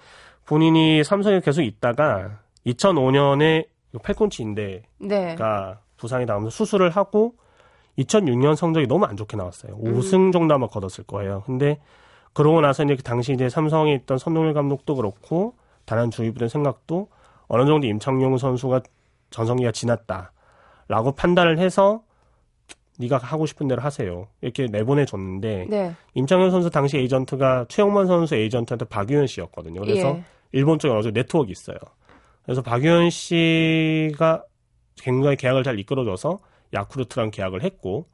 본인이 0.45 1.03
삼성에 1.03 1.41
계속 1.41 1.63
있다가 1.63 2.39
2005년에 2.65 3.67
팔꿈치 4.03 4.43
인대가 4.43 4.83
네. 4.99 5.35
부상이 5.97 6.25
나오면서 6.25 6.55
수술을 6.55 6.91
하고 6.91 7.35
2006년 7.97 8.55
성적이 8.55 8.87
너무 8.87 9.05
안 9.05 9.17
좋게 9.17 9.35
나왔어요. 9.35 9.77
음. 9.83 9.99
5승 9.99 10.31
정도 10.31 10.53
아마 10.53 10.67
거뒀을 10.67 11.05
거예요. 11.07 11.41
근데 11.47 11.79
그러고 12.33 12.61
나서 12.61 12.83
이제 12.83 12.95
그 12.95 13.01
당시 13.01 13.33
이제 13.33 13.49
삼성에 13.49 13.95
있던 13.95 14.19
선동열 14.19 14.53
감독도 14.53 14.95
그렇고 14.95 15.55
다른 15.85 16.11
주위부의 16.11 16.49
생각도 16.49 17.07
어느 17.47 17.65
정도 17.65 17.87
임창용 17.87 18.37
선수가 18.37 18.81
전성기가 19.29 19.71
지났다라고 19.71 21.13
판단을 21.15 21.59
해서 21.59 22.01
네가 22.99 23.17
하고 23.17 23.45
싶은 23.45 23.67
대로 23.67 23.81
하세요. 23.81 24.27
이렇게 24.41 24.65
내보내 24.65 25.05
줬는데 25.05 25.67
네. 25.69 25.93
임창현 26.15 26.51
선수 26.51 26.69
당시 26.69 26.97
에이전트가 26.97 27.65
최영만 27.69 28.07
선수 28.07 28.35
에이전트한테 28.35 28.85
박유현 28.85 29.27
씨였거든요. 29.27 29.81
그래서 29.81 30.15
예. 30.15 30.23
일본 30.51 30.79
쪽에 30.79 30.93
어느 30.93 31.03
정도 31.03 31.19
네트워크 31.19 31.51
있어요. 31.51 31.77
그래서 32.43 32.61
박유현 32.61 33.09
씨가 33.09 34.43
굉장히 34.95 35.35
계약을 35.35 35.63
잘 35.63 35.79
이끌어줘서 35.79 36.39
야쿠르트랑 36.73 37.31
계약을 37.31 37.63
했고 37.63 38.07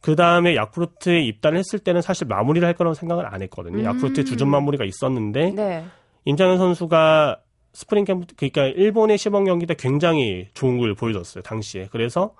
그 0.00 0.16
다음에 0.16 0.54
야쿠르트에 0.56 1.20
입단을 1.22 1.58
했을 1.58 1.78
때는 1.78 2.00
사실 2.00 2.26
마무리를 2.26 2.66
할 2.66 2.74
거라고 2.74 2.94
생각을 2.94 3.26
안 3.26 3.42
했거든요. 3.42 3.78
음. 3.78 3.84
야쿠르트에 3.84 4.24
주전 4.24 4.48
마무리가 4.48 4.84
있었는데 4.84 5.50
네. 5.50 5.84
임창용 6.24 6.58
선수가 6.58 7.40
스프링 7.72 8.04
캠프 8.04 8.26
그러니까 8.36 8.66
일본의 8.66 9.18
시범 9.18 9.44
경기 9.44 9.66
때 9.66 9.74
굉장히 9.74 10.48
좋은 10.54 10.78
걸 10.78 10.94
보여줬어요 10.94 11.42
당시에 11.42 11.88
그래서 11.90 12.34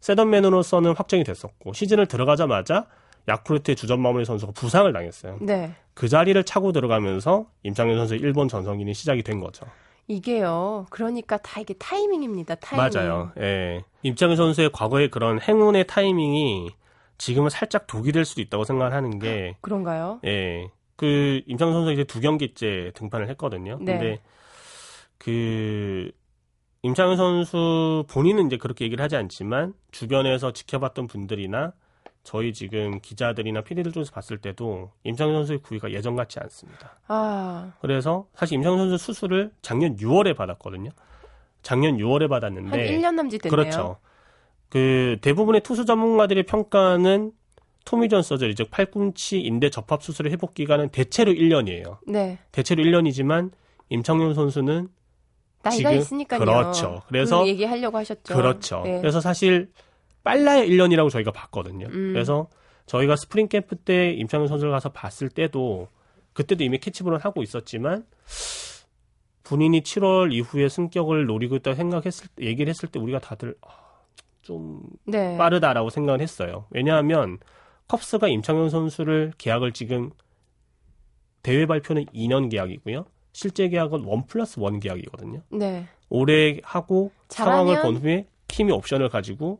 setup 0.00 0.25
man으로서는 0.25 0.94
확정이 0.94 1.24
됐었고 1.24 1.72
시즌을 1.72 2.06
들어가자마자 2.06 2.86
야쿠르트의 3.26 3.76
주전 3.76 4.00
마무리 4.00 4.24
선수가 4.24 4.52
부상을 4.52 4.92
당했어요. 4.92 5.38
네. 5.40 5.72
그 5.94 6.08
자리를 6.08 6.42
차고 6.44 6.72
들어가면서 6.72 7.46
임창용 7.62 7.96
선수의 7.96 8.20
일본 8.20 8.48
전성기는 8.48 8.92
시작이 8.92 9.22
된 9.22 9.40
거죠. 9.40 9.64
이게요. 10.06 10.86
그러니까 10.90 11.38
다 11.38 11.60
이게 11.60 11.72
타이밍입니다. 11.74 12.56
타이밍. 12.56 12.84
맞아요. 12.84 13.32
예. 13.38 13.82
임창용 14.02 14.36
선수의 14.36 14.70
과거의 14.72 15.10
그런 15.10 15.40
행운의 15.40 15.86
타이밍이 15.86 16.68
지금은 17.16 17.48
살짝 17.48 17.86
독이 17.86 18.12
될 18.12 18.26
수도 18.26 18.42
있다고 18.42 18.64
생각하는 18.64 19.18
게 19.18 19.56
그런가요? 19.62 20.20
예. 20.26 20.68
그 20.96 21.40
임창현 21.46 21.72
선수 21.72 21.92
이제 21.92 22.04
두 22.04 22.20
경기째 22.20 22.92
등판을 22.94 23.30
했거든요. 23.30 23.78
네. 23.80 23.92
근데 23.92 24.20
그 25.24 26.10
임창현 26.82 27.16
선수 27.16 28.04
본인은 28.10 28.46
이제 28.46 28.58
그렇게 28.58 28.84
얘기를 28.84 29.02
하지 29.02 29.16
않지만 29.16 29.72
주변에서 29.90 30.52
지켜봤던 30.52 31.06
분들이나 31.06 31.72
저희 32.24 32.52
지금 32.52 33.00
기자들이나 33.00 33.62
피디들 33.62 33.92
쪽에서 33.92 34.12
봤을 34.12 34.36
때도 34.36 34.92
임창현 35.04 35.34
선수의 35.34 35.60
구위가 35.60 35.92
예전 35.92 36.14
같지 36.14 36.40
않습니다. 36.40 36.98
아. 37.08 37.72
그래서 37.80 38.26
사실 38.34 38.56
임창현 38.56 38.90
선수 38.90 38.98
수술을 38.98 39.52
작년 39.62 39.96
6월에 39.96 40.36
받았거든요. 40.36 40.90
작년 41.62 41.96
6월에 41.96 42.28
받았는데 42.28 42.70
한 42.70 42.78
1년 42.78 43.14
남짓 43.14 43.40
됐네요. 43.42 43.56
그렇죠. 43.56 43.96
그 44.68 45.16
대부분의 45.22 45.62
투수 45.62 45.86
전문가들의 45.86 46.42
평가는 46.42 47.32
Tommy 47.86 48.06
John 48.06 48.22
surgery 48.22 48.54
즉 48.56 48.70
팔꿈치 48.70 49.40
인대 49.40 49.70
접합 49.70 50.02
수술의 50.02 50.32
회복 50.32 50.52
기간은 50.52 50.90
대체로 50.90 51.32
1년이에요. 51.32 51.96
네. 52.06 52.38
대체로 52.52 52.82
1년이지만 52.82 53.52
임창용 53.88 54.34
선수는 54.34 54.88
나이가 55.64 55.90
지금, 55.90 56.00
있으니까요. 56.00 56.40
그렇죠. 56.40 57.02
그래서 57.08 57.42
그 57.42 57.48
얘기하려고 57.48 57.98
하셨죠. 57.98 58.34
그렇죠. 58.34 58.82
네. 58.84 59.00
그래서 59.00 59.20
사실 59.20 59.70
빨라야 60.22 60.64
1년이라고 60.64 61.10
저희가 61.10 61.30
봤거든요. 61.32 61.86
음. 61.86 62.12
그래서 62.12 62.48
저희가 62.86 63.16
스프링 63.16 63.48
캠프 63.48 63.76
때 63.76 64.10
임창용 64.12 64.46
선수를 64.46 64.72
가서 64.72 64.90
봤을 64.90 65.28
때도 65.28 65.88
그때도 66.32 66.64
이미 66.64 66.78
캐치볼을 66.78 67.18
하고 67.18 67.42
있었지만 67.42 68.04
본인이 69.44 69.82
7월 69.82 70.32
이후에 70.32 70.68
승격을 70.68 71.26
노리고 71.26 71.56
있다고 71.56 71.76
생각했을 71.76 72.28
때 72.34 72.44
얘기를 72.44 72.68
했을 72.70 72.88
때 72.88 72.98
우리가 72.98 73.18
다들 73.18 73.54
아, 73.62 73.68
좀 74.42 74.82
네. 75.04 75.36
빠르다라고 75.36 75.90
생각을 75.90 76.20
했어요. 76.20 76.66
왜냐하면 76.70 77.38
컵스가 77.88 78.28
임창용 78.28 78.70
선수를 78.70 79.32
계약을 79.36 79.72
지금 79.72 80.10
대회 81.42 81.66
발표는 81.66 82.06
2년 82.06 82.50
계약이고요. 82.50 83.04
실제 83.34 83.68
계약은 83.68 84.08
1 84.08 84.22
플러스 84.28 84.60
1 84.60 84.80
계약이거든요. 84.80 85.42
네. 85.50 85.86
올해 86.08 86.60
하고 86.62 87.10
상황을 87.28 87.82
본 87.82 87.96
후에 87.96 88.26
팀이 88.46 88.72
옵션을 88.72 89.08
가지고 89.08 89.58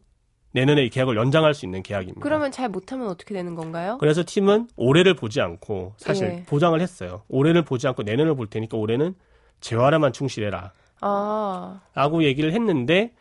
내년에 0.52 0.84
이 0.84 0.90
계약을 0.90 1.16
연장할 1.16 1.52
수 1.52 1.66
있는 1.66 1.82
계약입니다. 1.82 2.20
그러면 2.20 2.52
잘 2.52 2.68
못하면 2.68 3.08
어떻게 3.08 3.34
되는 3.34 3.56
건가요? 3.56 3.98
그래서 3.98 4.22
팀은 4.24 4.68
올해를 4.76 5.14
보지 5.14 5.40
않고 5.40 5.94
사실 5.96 6.28
예. 6.28 6.42
보장을 6.44 6.80
했어요. 6.80 7.22
올해를 7.28 7.62
보지 7.62 7.88
않고 7.88 8.04
내년을 8.04 8.36
볼 8.36 8.46
테니까 8.46 8.76
올해는 8.78 9.16
재활에만 9.60 10.12
충실해라. 10.12 10.72
아. 11.00 11.80
라고 11.94 12.22
얘기를 12.22 12.52
했는데 12.52 13.12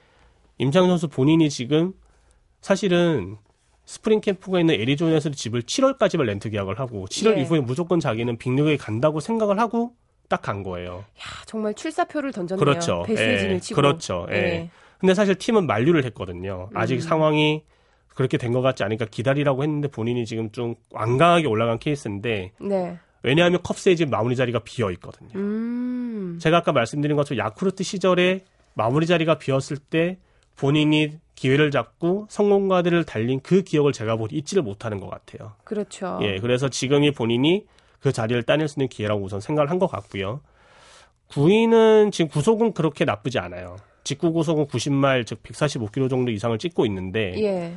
임창용 0.60 0.86
선수 0.88 1.08
본인이 1.08 1.50
지금 1.50 1.94
사실은 2.62 3.38
스프링 3.86 4.22
캠프가 4.22 4.60
있는 4.60 4.76
애리조나에서 4.76 5.32
집을 5.32 5.64
7월까지만 5.64 6.26
렌트 6.26 6.52
계약을 6.52 6.80
하고 6.80 7.06
7월 7.08 7.38
예. 7.38 7.42
이후에 7.42 7.60
무조건 7.62 8.00
자기는 8.00 8.38
빅리그에 8.38 8.78
간다고 8.78 9.20
생각을 9.20 9.60
하고 9.60 9.96
딱 10.34 10.42
간 10.42 10.64
거예요. 10.64 10.96
야, 11.20 11.24
정말 11.46 11.74
출사표를 11.76 12.32
던졌네요. 12.32 12.60
그렇죠. 12.60 13.04
배수진을 13.04 13.54
예. 13.56 13.60
치고. 13.60 13.76
그렇죠. 13.76 14.26
예. 14.32 14.36
예. 14.36 14.70
근데 14.98 15.14
사실 15.14 15.36
팀은 15.36 15.68
만류를 15.68 16.04
했거든요. 16.06 16.70
아직 16.74 16.96
음. 16.96 17.00
상황이 17.02 17.64
그렇게 18.16 18.38
된 18.38 18.52
것 18.54 18.62
같지 18.62 18.84
않으니까 18.84 19.06
기다리라고 19.06 19.64
했는데 19.64 19.88
본인이 19.90 20.26
지금 20.26 20.52
좀 20.52 20.76
완강하게 20.92 21.46
올라간 21.48 21.78
케이스인데 21.80 22.52
네. 22.60 22.98
왜냐하면 23.22 23.62
컵스에 23.64 23.96
지금 23.96 24.10
마무리 24.12 24.36
자리가 24.36 24.60
비어 24.60 24.90
있거든요. 24.92 25.32
음. 25.36 26.40
제가 26.42 26.58
아까 26.58 26.72
말씀드린 26.72 27.16
것처럼 27.16 27.46
야쿠르트 27.46 27.84
시절에 27.84 28.44
마무리 28.74 29.06
자리가 29.06 29.38
비었을 29.38 29.78
때 29.78 30.18
본인이 30.56 31.12
기회를 31.36 31.72
잡고 31.72 32.28
성공가들을 32.30 33.04
달린 33.06 33.40
그 33.42 33.62
기억을 33.64 33.92
제가 33.94 34.16
보니 34.16 34.34
잊지를 34.36 34.64
못하는 34.64 35.00
것 35.00 35.10
같아요. 35.10 35.54
그렇죠. 35.64 36.20
예, 36.22 36.40
그래서 36.40 36.70
지금이 36.70 37.12
본인이 37.12 37.66
그 38.04 38.12
자리를 38.12 38.44
따낼 38.44 38.68
수 38.68 38.78
있는 38.78 38.90
기회라고 38.90 39.24
우선 39.24 39.40
생각을 39.40 39.70
한 39.72 39.80
것 39.80 39.88
같고요. 39.88 40.42
구인은 41.30 42.12
지금 42.12 42.30
구속은 42.30 42.74
그렇게 42.74 43.06
나쁘지 43.06 43.40
않아요. 43.40 43.78
직구 44.04 44.34
구속은 44.34 44.68
90마일 44.68 45.26
즉 45.26 45.42
145km 45.42 46.10
정도 46.10 46.30
이상을 46.32 46.58
찍고 46.60 46.86
있는데 46.88 47.34
예. 47.42 47.74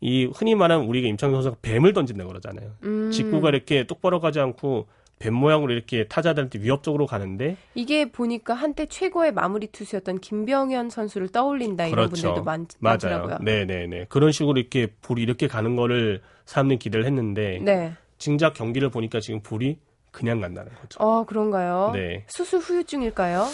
이 0.00 0.24
흔히 0.34 0.54
말하는 0.54 0.86
우리가 0.86 1.06
임창 1.08 1.30
선수가 1.32 1.56
뱀을 1.62 1.92
던진다 1.92 2.24
그러잖아요. 2.26 2.70
음. 2.84 3.10
직구가 3.10 3.50
이렇게 3.50 3.84
똑바로 3.86 4.18
가지 4.20 4.40
않고 4.40 4.86
뱀 5.18 5.34
모양으로 5.34 5.72
이렇게 5.72 6.06
타자들한테 6.08 6.58
위협적으로 6.60 7.06
가는데 7.06 7.56
이게 7.74 8.10
보니까 8.10 8.54
한때 8.54 8.86
최고의 8.86 9.32
마무리 9.32 9.66
투수였던 9.68 10.20
김병현 10.20 10.88
선수를 10.90 11.28
떠올린다 11.28 11.86
이런 11.86 12.06
그렇죠. 12.06 12.22
분들도 12.28 12.44
많, 12.44 12.66
많더라고요. 12.80 13.38
네네네 13.42 14.06
그런 14.08 14.32
식으로 14.32 14.58
이렇게 14.58 14.88
볼이 15.02 15.22
이렇게 15.22 15.46
가는 15.48 15.76
거를 15.76 16.22
사람들이 16.46 16.78
기대를 16.78 17.06
했는데 17.06 17.60
네. 17.62 17.92
진작 18.18 18.54
경기를 18.54 18.90
보니까 18.90 19.20
지금 19.20 19.40
볼이 19.40 19.78
그냥 20.10 20.40
간다는 20.40 20.72
거죠. 20.80 21.02
어 21.02 21.24
그런가요? 21.24 21.90
네. 21.92 22.24
수술 22.28 22.60
후유증일까요? 22.60 23.46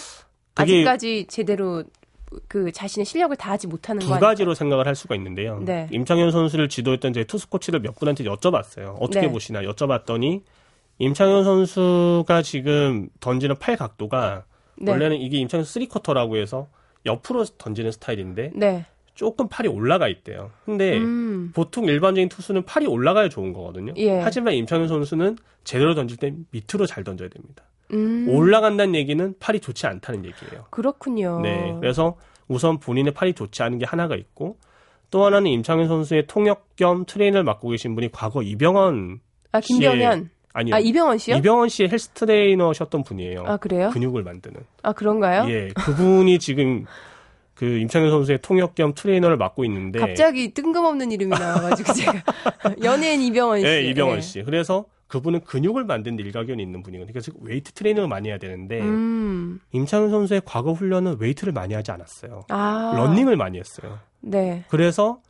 아직까지 0.54 1.26
제대로 1.28 1.84
그 2.48 2.72
자신의 2.72 3.04
실력을 3.04 3.36
다하지 3.36 3.66
못하는 3.66 4.00
두 4.00 4.08
가지로 4.08 4.54
생각을 4.54 4.86
할 4.86 4.94
수가 4.94 5.14
있는데요. 5.16 5.60
네. 5.64 5.88
임창현 5.90 6.30
선수를 6.30 6.68
지도했던 6.68 7.12
제 7.12 7.24
투수 7.24 7.48
코치들 7.48 7.80
몇 7.80 7.96
분한테 7.96 8.24
여쭤봤어요. 8.24 8.96
어떻게 9.00 9.26
네. 9.26 9.32
보시나 9.32 9.62
여쭤봤더니 9.62 10.42
임창용 10.98 11.44
선수가 11.44 12.42
지금 12.42 13.08
던지는 13.20 13.56
팔 13.58 13.76
각도가 13.76 14.44
네. 14.76 14.92
원래는 14.92 15.18
이게 15.18 15.38
임창용 15.38 15.64
쓰리쿼터라고 15.64 16.36
해서 16.36 16.68
옆으로 17.04 17.44
던지는 17.44 17.92
스타일인데 17.92 18.52
네. 18.54 18.86
조금 19.14 19.48
팔이 19.48 19.68
올라가 19.68 20.08
있대요. 20.08 20.50
근데 20.64 20.96
음. 20.96 21.52
보통 21.54 21.84
일반적인 21.84 22.28
투수는 22.28 22.64
팔이 22.64 22.86
올라가야 22.86 23.28
좋은 23.28 23.52
거거든요. 23.52 23.92
예. 23.96 24.20
하지만 24.20 24.54
임창용 24.54 24.88
선수는 24.88 25.36
제대로 25.64 25.94
던질 25.94 26.16
때 26.16 26.32
밑으로 26.50 26.86
잘 26.86 27.04
던져야 27.04 27.28
됩니다. 27.28 27.64
음. 27.92 28.26
올라간다는 28.28 28.94
얘기는 28.94 29.34
팔이 29.38 29.60
좋지 29.60 29.86
않다는 29.86 30.24
얘기예요. 30.24 30.64
그렇군요. 30.70 31.40
네. 31.40 31.76
그래서 31.80 32.16
우선 32.48 32.78
본인의 32.78 33.12
팔이 33.12 33.34
좋지 33.34 33.62
않은 33.62 33.78
게 33.78 33.86
하나가 33.86 34.16
있고 34.16 34.56
또 35.10 35.24
하나는 35.24 35.50
임창용 35.50 35.88
선수의 35.88 36.26
통역 36.26 36.74
겸 36.76 37.04
트레이너를 37.04 37.44
맡고 37.44 37.68
계신 37.68 37.94
분이 37.94 38.10
과거 38.12 38.42
이병헌 38.42 39.20
아 39.52 39.60
김병현 39.60 40.30
아니요. 40.54 40.74
아 40.74 40.78
이병헌 40.78 41.18
씨요? 41.18 41.36
이병헌 41.36 41.68
씨의 41.68 41.90
헬스 41.90 42.08
트레이너셨던 42.10 43.04
분이에요. 43.04 43.44
아 43.46 43.56
그래요? 43.58 43.90
근육을 43.90 44.22
만드는. 44.22 44.60
아 44.82 44.92
그런가요? 44.92 45.50
예, 45.50 45.68
그분이 45.68 46.38
지금 46.38 46.86
그 47.54 47.78
임창용 47.78 48.10
선수의 48.10 48.38
통역 48.42 48.74
겸 48.74 48.94
트레이너를 48.94 49.36
맡고 49.36 49.64
있는데 49.64 49.98
갑자기 49.98 50.52
뜬금없는 50.54 51.12
이름이 51.12 51.30
나와가지고 51.30 51.92
제가 51.94 52.22
연예인 52.82 53.20
이병헌 53.22 53.60
씨. 53.60 53.64
네, 53.64 53.82
이병헌 53.82 54.16
예. 54.16 54.20
씨. 54.20 54.42
그래서 54.42 54.86
그분은 55.08 55.40
근육을 55.44 55.84
만든 55.84 56.18
일가견이 56.18 56.62
있는 56.62 56.82
분이거든요. 56.82 57.12
그래서 57.12 57.32
웨이트 57.40 57.72
트레이닝을 57.72 58.08
많이 58.08 58.30
해야 58.30 58.38
되는데 58.38 58.80
음. 58.80 59.60
임창용 59.72 60.10
선수의 60.10 60.42
과거 60.46 60.72
훈련은 60.72 61.18
웨이트를 61.20 61.52
많이 61.52 61.74
하지 61.74 61.90
않았어요. 61.90 62.46
아. 62.48 62.94
런닝을 62.96 63.36
많이 63.36 63.58
했어요. 63.58 63.98
네. 64.20 64.64
그래서 64.68 65.20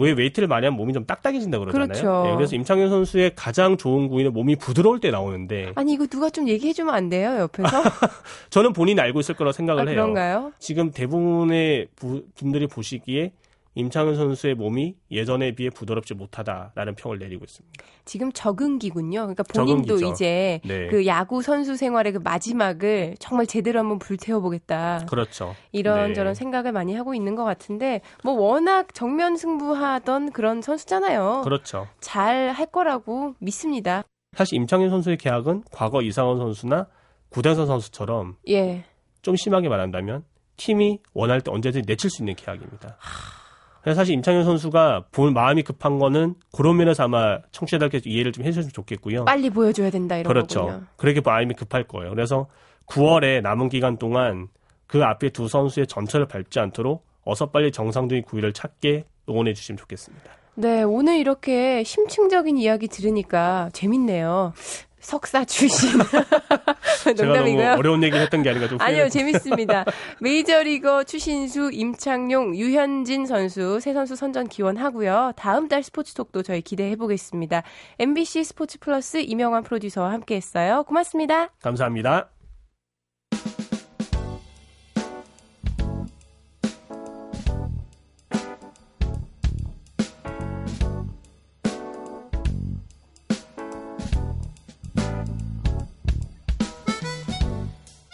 왜 0.00 0.12
웨이트를 0.12 0.48
많이 0.48 0.66
하면 0.66 0.76
몸이 0.76 0.92
좀 0.92 1.04
딱딱해진다 1.04 1.58
그러잖아요. 1.58 1.86
그렇죠. 1.86 2.22
네, 2.24 2.34
그래서 2.36 2.56
임창용 2.56 2.88
선수의 2.88 3.32
가장 3.36 3.76
좋은 3.76 4.08
구위는 4.08 4.32
몸이 4.32 4.56
부드러울 4.56 5.00
때 5.00 5.10
나오는데 5.10 5.72
아니 5.74 5.92
이거 5.92 6.06
누가 6.06 6.30
좀 6.30 6.48
얘기해 6.48 6.72
주면 6.72 6.94
안 6.94 7.08
돼요 7.08 7.38
옆에서? 7.40 7.68
저는 8.50 8.72
본인이 8.72 9.00
알고 9.00 9.20
있을 9.20 9.34
거라고 9.34 9.52
생각을 9.52 9.82
아, 9.82 9.86
해요. 9.86 9.94
그런가요? 9.96 10.52
지금 10.58 10.90
대부분의 10.90 11.88
부, 11.96 12.24
분들이 12.36 12.66
보시기에 12.66 13.32
임창용 13.74 14.16
선수의 14.16 14.54
몸이 14.56 14.96
예전에 15.10 15.54
비해 15.54 15.70
부드럽지 15.70 16.14
못하다라는 16.14 16.96
평을 16.96 17.18
내리고 17.18 17.44
있습니다. 17.44 17.84
지금 18.04 18.32
적응기군요. 18.32 19.20
그러니까 19.20 19.44
본인도 19.44 19.96
적응기죠. 19.96 20.12
이제 20.12 20.60
네. 20.64 20.88
그 20.88 21.06
야구 21.06 21.40
선수 21.40 21.76
생활의 21.76 22.12
그 22.12 22.18
마지막을 22.18 23.14
정말 23.20 23.46
제대로 23.46 23.78
한번 23.78 23.98
불태워 23.98 24.40
보겠다. 24.40 25.06
그렇죠. 25.08 25.54
이런저런 25.72 26.34
네. 26.34 26.34
생각을 26.34 26.72
많이 26.72 26.94
하고 26.94 27.14
있는 27.14 27.36
것 27.36 27.44
같은데 27.44 28.00
뭐 28.24 28.34
워낙 28.34 28.92
정면 28.92 29.36
승부하던 29.36 30.32
그런 30.32 30.60
선수잖아요. 30.62 31.42
그렇죠. 31.44 31.86
잘 32.00 32.50
할 32.50 32.66
거라고 32.66 33.34
믿습니다. 33.38 34.02
사실 34.36 34.56
임창현 34.56 34.90
선수의 34.90 35.16
계약은 35.16 35.64
과거 35.72 36.02
이상원 36.02 36.38
선수나 36.38 36.86
구대선 37.30 37.66
선수처럼 37.66 38.36
예. 38.48 38.84
좀 39.22 39.36
심하게 39.36 39.68
말한다면 39.68 40.24
팀이 40.56 40.98
원할 41.14 41.40
때 41.40 41.50
언제든지 41.50 41.86
내칠 41.86 42.10
수 42.10 42.22
있는 42.22 42.34
계약입니다. 42.34 42.96
하... 42.98 43.39
그래서 43.82 44.00
사실 44.00 44.14
임창현 44.14 44.44
선수가 44.44 45.06
볼 45.12 45.32
마음이 45.32 45.62
급한 45.62 45.98
거는 45.98 46.34
그런 46.52 46.76
면에서 46.76 47.04
아마 47.04 47.38
청취자들께서 47.50 48.08
이해를 48.08 48.32
좀 48.32 48.44
해주셨으면 48.44 48.72
좋겠고요. 48.72 49.24
빨리 49.24 49.48
보여줘야 49.50 49.90
된다 49.90 50.16
이런 50.16 50.28
그렇죠. 50.32 50.60
거군요. 50.60 50.82
그렇게 50.96 51.20
마음이 51.20 51.54
급할 51.54 51.84
거예요. 51.84 52.10
그래서 52.10 52.46
9월에 52.86 53.40
남은 53.42 53.68
기간 53.68 53.96
동안 53.96 54.48
그 54.86 55.04
앞에 55.04 55.30
두 55.30 55.48
선수의 55.48 55.86
전철을 55.86 56.26
밟지 56.26 56.58
않도록 56.58 57.06
어서 57.24 57.46
빨리 57.46 57.70
정상적인 57.70 58.24
구위를 58.24 58.52
찾게 58.52 59.04
응원해 59.28 59.54
주시면 59.54 59.78
좋겠습니다. 59.78 60.30
네, 60.56 60.82
오늘 60.82 61.16
이렇게 61.18 61.84
심층적인 61.84 62.58
이야기 62.58 62.88
들으니까 62.88 63.70
재밌네요. 63.72 64.52
석사 65.00 65.44
출신. 65.44 65.98
농담이고요. 67.16 67.72
어려운 67.78 68.02
얘기를 68.02 68.20
했던 68.22 68.42
게 68.42 68.50
아닌가 68.50 68.68
좀. 68.68 68.80
아니요, 68.80 69.08
재밌습니다. 69.08 69.84
메이저리거 70.20 71.04
추신수, 71.04 71.70
임창용, 71.72 72.56
유현진 72.56 73.26
선수 73.26 73.80
세 73.80 73.92
선수 73.92 74.16
선전 74.16 74.48
기원하고요. 74.48 75.32
다음 75.36 75.68
달 75.68 75.82
스포츠톡도 75.82 76.42
저희 76.42 76.60
기대해 76.60 76.96
보겠습니다. 76.96 77.62
MBC 77.98 78.44
스포츠 78.44 78.78
플러스 78.78 79.18
이명환 79.18 79.62
프로듀서와 79.62 80.12
함께했어요. 80.12 80.84
고맙습니다. 80.84 81.48
감사합니다. 81.62 82.30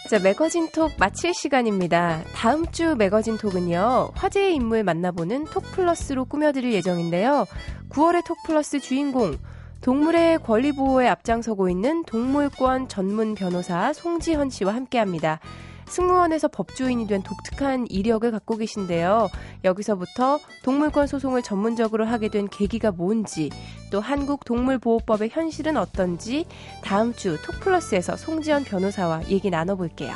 자, 0.07 0.19
매거진 0.19 0.69
톡 0.71 0.93
마칠 0.97 1.33
시간입니다. 1.33 2.23
다음 2.33 2.65
주 2.71 2.95
매거진 2.95 3.37
톡은요, 3.37 4.11
화제의 4.15 4.55
인물 4.55 4.81
만나보는 4.83 5.45
톡 5.45 5.63
플러스로 5.73 6.23
꾸며드릴 6.23 6.71
예정인데요. 6.71 7.45
9월의 7.89 8.23
톡 8.23 8.37
플러스 8.45 8.79
주인공, 8.79 9.37
동물의 9.81 10.39
권리 10.39 10.71
보호에 10.71 11.09
앞장서고 11.09 11.67
있는 11.67 12.05
동물권 12.05 12.87
전문 12.87 13.35
변호사 13.35 13.91
송지현 13.91 14.49
씨와 14.49 14.73
함께 14.73 14.97
합니다. 14.97 15.41
승무원에서 15.87 16.47
법조인이 16.49 17.07
된 17.07 17.23
독특한 17.23 17.87
이력을 17.87 18.29
갖고 18.31 18.57
계신데요. 18.57 19.29
여기서부터 19.63 20.39
동물권 20.63 21.07
소송을 21.07 21.41
전문적으로 21.41 22.05
하게 22.05 22.29
된 22.29 22.47
계기가 22.47 22.91
뭔지, 22.91 23.49
또 23.91 23.99
한국 23.99 24.45
동물보호법의 24.45 25.29
현실은 25.31 25.77
어떤지 25.77 26.45
다음 26.83 27.13
주 27.13 27.37
톡플러스에서 27.41 28.17
송지연 28.17 28.65
변호사와 28.65 29.23
얘기 29.29 29.49
나눠볼게요. 29.49 30.13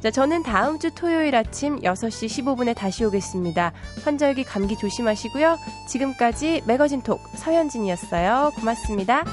자, 0.00 0.10
저는 0.10 0.42
다음 0.42 0.78
주 0.78 0.94
토요일 0.94 1.34
아침 1.34 1.80
6시 1.80 2.44
15분에 2.44 2.76
다시 2.76 3.04
오겠습니다. 3.04 3.72
환절기 4.04 4.44
감기 4.44 4.76
조심하시고요. 4.76 5.58
지금까지 5.88 6.62
매거진 6.66 7.02
톡 7.02 7.20
서현진이었어요. 7.34 8.52
고맙습니다. 8.56 9.24